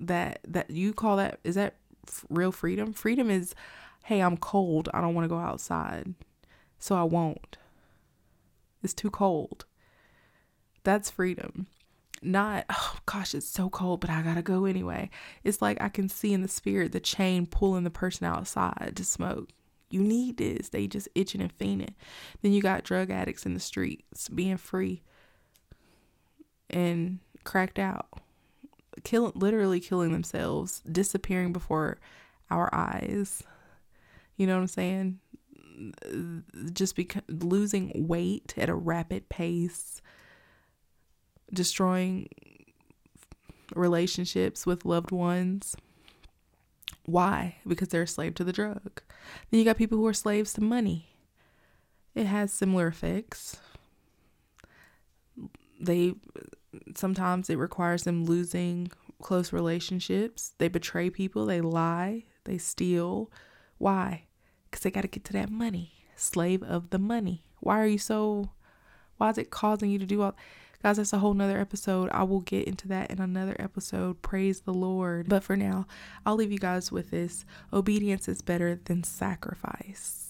that 0.00 0.40
that 0.46 0.70
you 0.70 0.92
call 0.92 1.16
that 1.18 1.38
is 1.44 1.54
that 1.54 1.76
real 2.28 2.50
freedom? 2.50 2.92
Freedom 2.92 3.30
is 3.30 3.54
hey, 4.06 4.20
I'm 4.20 4.38
cold. 4.38 4.88
I 4.92 5.00
don't 5.00 5.14
want 5.14 5.24
to 5.24 5.28
go 5.28 5.38
outside. 5.38 6.14
So 6.80 6.96
I 6.96 7.04
won't. 7.04 7.58
It's 8.82 8.94
too 8.94 9.10
cold. 9.10 9.66
That's 10.82 11.10
freedom 11.10 11.68
not 12.22 12.64
oh 12.70 12.96
gosh 13.06 13.34
it's 13.34 13.46
so 13.46 13.68
cold 13.68 14.00
but 14.00 14.10
i 14.10 14.22
gotta 14.22 14.42
go 14.42 14.64
anyway 14.64 15.08
it's 15.44 15.62
like 15.62 15.80
i 15.80 15.88
can 15.88 16.08
see 16.08 16.32
in 16.32 16.42
the 16.42 16.48
spirit 16.48 16.92
the 16.92 17.00
chain 17.00 17.46
pulling 17.46 17.84
the 17.84 17.90
person 17.90 18.26
outside 18.26 18.92
to 18.96 19.04
smoke 19.04 19.50
you 19.90 20.02
need 20.02 20.36
this. 20.36 20.68
They 20.68 20.86
just 20.86 21.08
itching 21.14 21.40
and 21.40 21.52
fainting. 21.52 21.94
Then 22.42 22.52
you 22.52 22.60
got 22.60 22.84
drug 22.84 23.10
addicts 23.10 23.46
in 23.46 23.54
the 23.54 23.60
streets 23.60 24.28
being 24.28 24.56
free 24.56 25.02
and 26.70 27.20
cracked 27.44 27.78
out, 27.78 28.06
killing 29.04 29.32
literally 29.34 29.80
killing 29.80 30.12
themselves, 30.12 30.82
disappearing 30.90 31.52
before 31.52 31.98
our 32.50 32.72
eyes. 32.74 33.42
You 34.36 34.46
know 34.46 34.54
what 34.56 34.62
I'm 34.62 34.66
saying? 34.68 35.18
Just 36.72 36.96
because 36.96 37.22
losing 37.28 38.06
weight 38.06 38.54
at 38.56 38.68
a 38.68 38.74
rapid 38.74 39.28
pace, 39.28 40.02
destroying 41.52 42.28
relationships 43.74 44.66
with 44.66 44.84
loved 44.84 45.10
ones. 45.10 45.76
Why? 47.04 47.56
Because 47.66 47.88
they're 47.88 48.02
a 48.02 48.06
slave 48.06 48.34
to 48.34 48.44
the 48.44 48.52
drug. 48.52 49.02
Then 49.50 49.58
you 49.58 49.64
got 49.64 49.76
people 49.76 49.98
who 49.98 50.06
are 50.06 50.14
slaves 50.14 50.52
to 50.54 50.60
money. 50.60 51.08
It 52.14 52.26
has 52.26 52.52
similar 52.52 52.88
effects. 52.88 53.58
They 55.80 56.14
sometimes 56.96 57.48
it 57.48 57.56
requires 57.56 58.02
them 58.02 58.24
losing 58.24 58.90
close 59.22 59.52
relationships. 59.52 60.54
They 60.58 60.68
betray 60.68 61.10
people, 61.10 61.46
they 61.46 61.60
lie, 61.60 62.24
they 62.44 62.58
steal. 62.58 63.30
Why? 63.78 64.24
Because 64.64 64.82
they 64.82 64.90
got 64.90 65.02
to 65.02 65.08
get 65.08 65.24
to 65.24 65.32
that 65.34 65.50
money. 65.50 65.92
Slave 66.16 66.62
of 66.62 66.90
the 66.90 66.98
money. 66.98 67.44
Why 67.60 67.80
are 67.80 67.86
you 67.86 67.98
so, 67.98 68.50
why 69.16 69.30
is 69.30 69.38
it 69.38 69.50
causing 69.50 69.90
you 69.90 69.98
to 69.98 70.06
do 70.06 70.22
all? 70.22 70.36
Guys, 70.82 70.96
that's 70.96 71.12
a 71.12 71.18
whole 71.18 71.34
nother 71.34 71.58
episode. 71.58 72.08
I 72.12 72.22
will 72.22 72.40
get 72.40 72.68
into 72.68 72.86
that 72.88 73.10
in 73.10 73.20
another 73.20 73.56
episode. 73.58 74.22
Praise 74.22 74.60
the 74.60 74.72
Lord. 74.72 75.28
But 75.28 75.42
for 75.42 75.56
now, 75.56 75.88
I'll 76.24 76.36
leave 76.36 76.52
you 76.52 76.58
guys 76.58 76.92
with 76.92 77.10
this 77.10 77.44
obedience 77.72 78.28
is 78.28 78.42
better 78.42 78.78
than 78.84 79.02
sacrifice. 79.02 80.28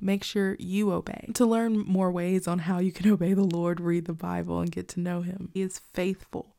Make 0.00 0.22
sure 0.22 0.54
you 0.60 0.92
obey. 0.92 1.30
To 1.34 1.44
learn 1.44 1.80
more 1.80 2.12
ways 2.12 2.46
on 2.46 2.60
how 2.60 2.78
you 2.78 2.92
can 2.92 3.10
obey 3.12 3.34
the 3.34 3.42
Lord, 3.42 3.80
read 3.80 4.04
the 4.04 4.12
Bible 4.12 4.60
and 4.60 4.70
get 4.70 4.86
to 4.90 5.00
know 5.00 5.22
Him. 5.22 5.50
He 5.52 5.62
is 5.62 5.80
faithful. 5.92 6.54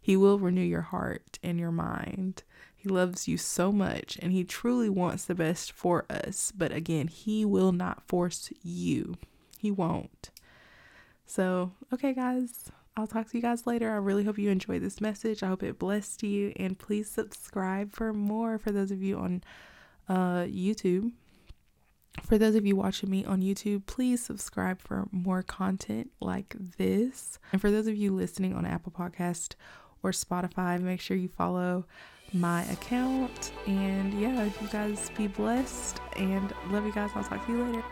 He 0.00 0.16
will 0.16 0.38
renew 0.38 0.62
your 0.62 0.82
heart 0.82 1.40
and 1.42 1.58
your 1.58 1.72
mind. 1.72 2.44
He 2.76 2.88
loves 2.88 3.26
you 3.26 3.36
so 3.36 3.72
much 3.72 4.16
and 4.22 4.30
He 4.30 4.44
truly 4.44 4.88
wants 4.88 5.24
the 5.24 5.34
best 5.34 5.72
for 5.72 6.06
us. 6.08 6.52
But 6.56 6.70
again, 6.70 7.08
He 7.08 7.44
will 7.44 7.72
not 7.72 8.06
force 8.06 8.52
you. 8.62 9.16
He 9.58 9.72
won't. 9.72 10.30
So, 11.28 11.72
okay, 11.92 12.14
guys, 12.14 12.70
I'll 12.96 13.06
talk 13.06 13.28
to 13.28 13.36
you 13.36 13.42
guys 13.42 13.66
later. 13.66 13.92
I 13.92 13.96
really 13.96 14.24
hope 14.24 14.38
you 14.38 14.50
enjoyed 14.50 14.82
this 14.82 14.98
message. 14.98 15.42
I 15.42 15.48
hope 15.48 15.62
it 15.62 15.78
blessed 15.78 16.22
you. 16.22 16.54
And 16.56 16.76
please 16.78 17.08
subscribe 17.10 17.92
for 17.92 18.14
more 18.14 18.56
for 18.58 18.72
those 18.72 18.90
of 18.90 19.02
you 19.02 19.18
on 19.18 19.44
uh, 20.08 20.46
YouTube. 20.46 21.12
For 22.24 22.38
those 22.38 22.54
of 22.54 22.64
you 22.64 22.74
watching 22.74 23.10
me 23.10 23.26
on 23.26 23.42
YouTube, 23.42 23.84
please 23.84 24.24
subscribe 24.24 24.80
for 24.80 25.06
more 25.12 25.42
content 25.42 26.10
like 26.18 26.56
this. 26.78 27.38
And 27.52 27.60
for 27.60 27.70
those 27.70 27.86
of 27.86 27.94
you 27.94 28.10
listening 28.10 28.54
on 28.54 28.64
Apple 28.64 28.90
Podcast 28.90 29.54
or 30.02 30.12
Spotify, 30.12 30.80
make 30.80 31.02
sure 31.02 31.16
you 31.16 31.28
follow 31.28 31.84
my 32.32 32.64
account. 32.64 33.52
And 33.66 34.18
yeah, 34.18 34.44
you 34.44 34.68
guys 34.72 35.10
be 35.16 35.26
blessed 35.26 36.00
and 36.16 36.54
love 36.70 36.86
you 36.86 36.92
guys. 36.92 37.10
I'll 37.14 37.22
talk 37.22 37.44
to 37.46 37.52
you 37.52 37.64
later. 37.64 37.84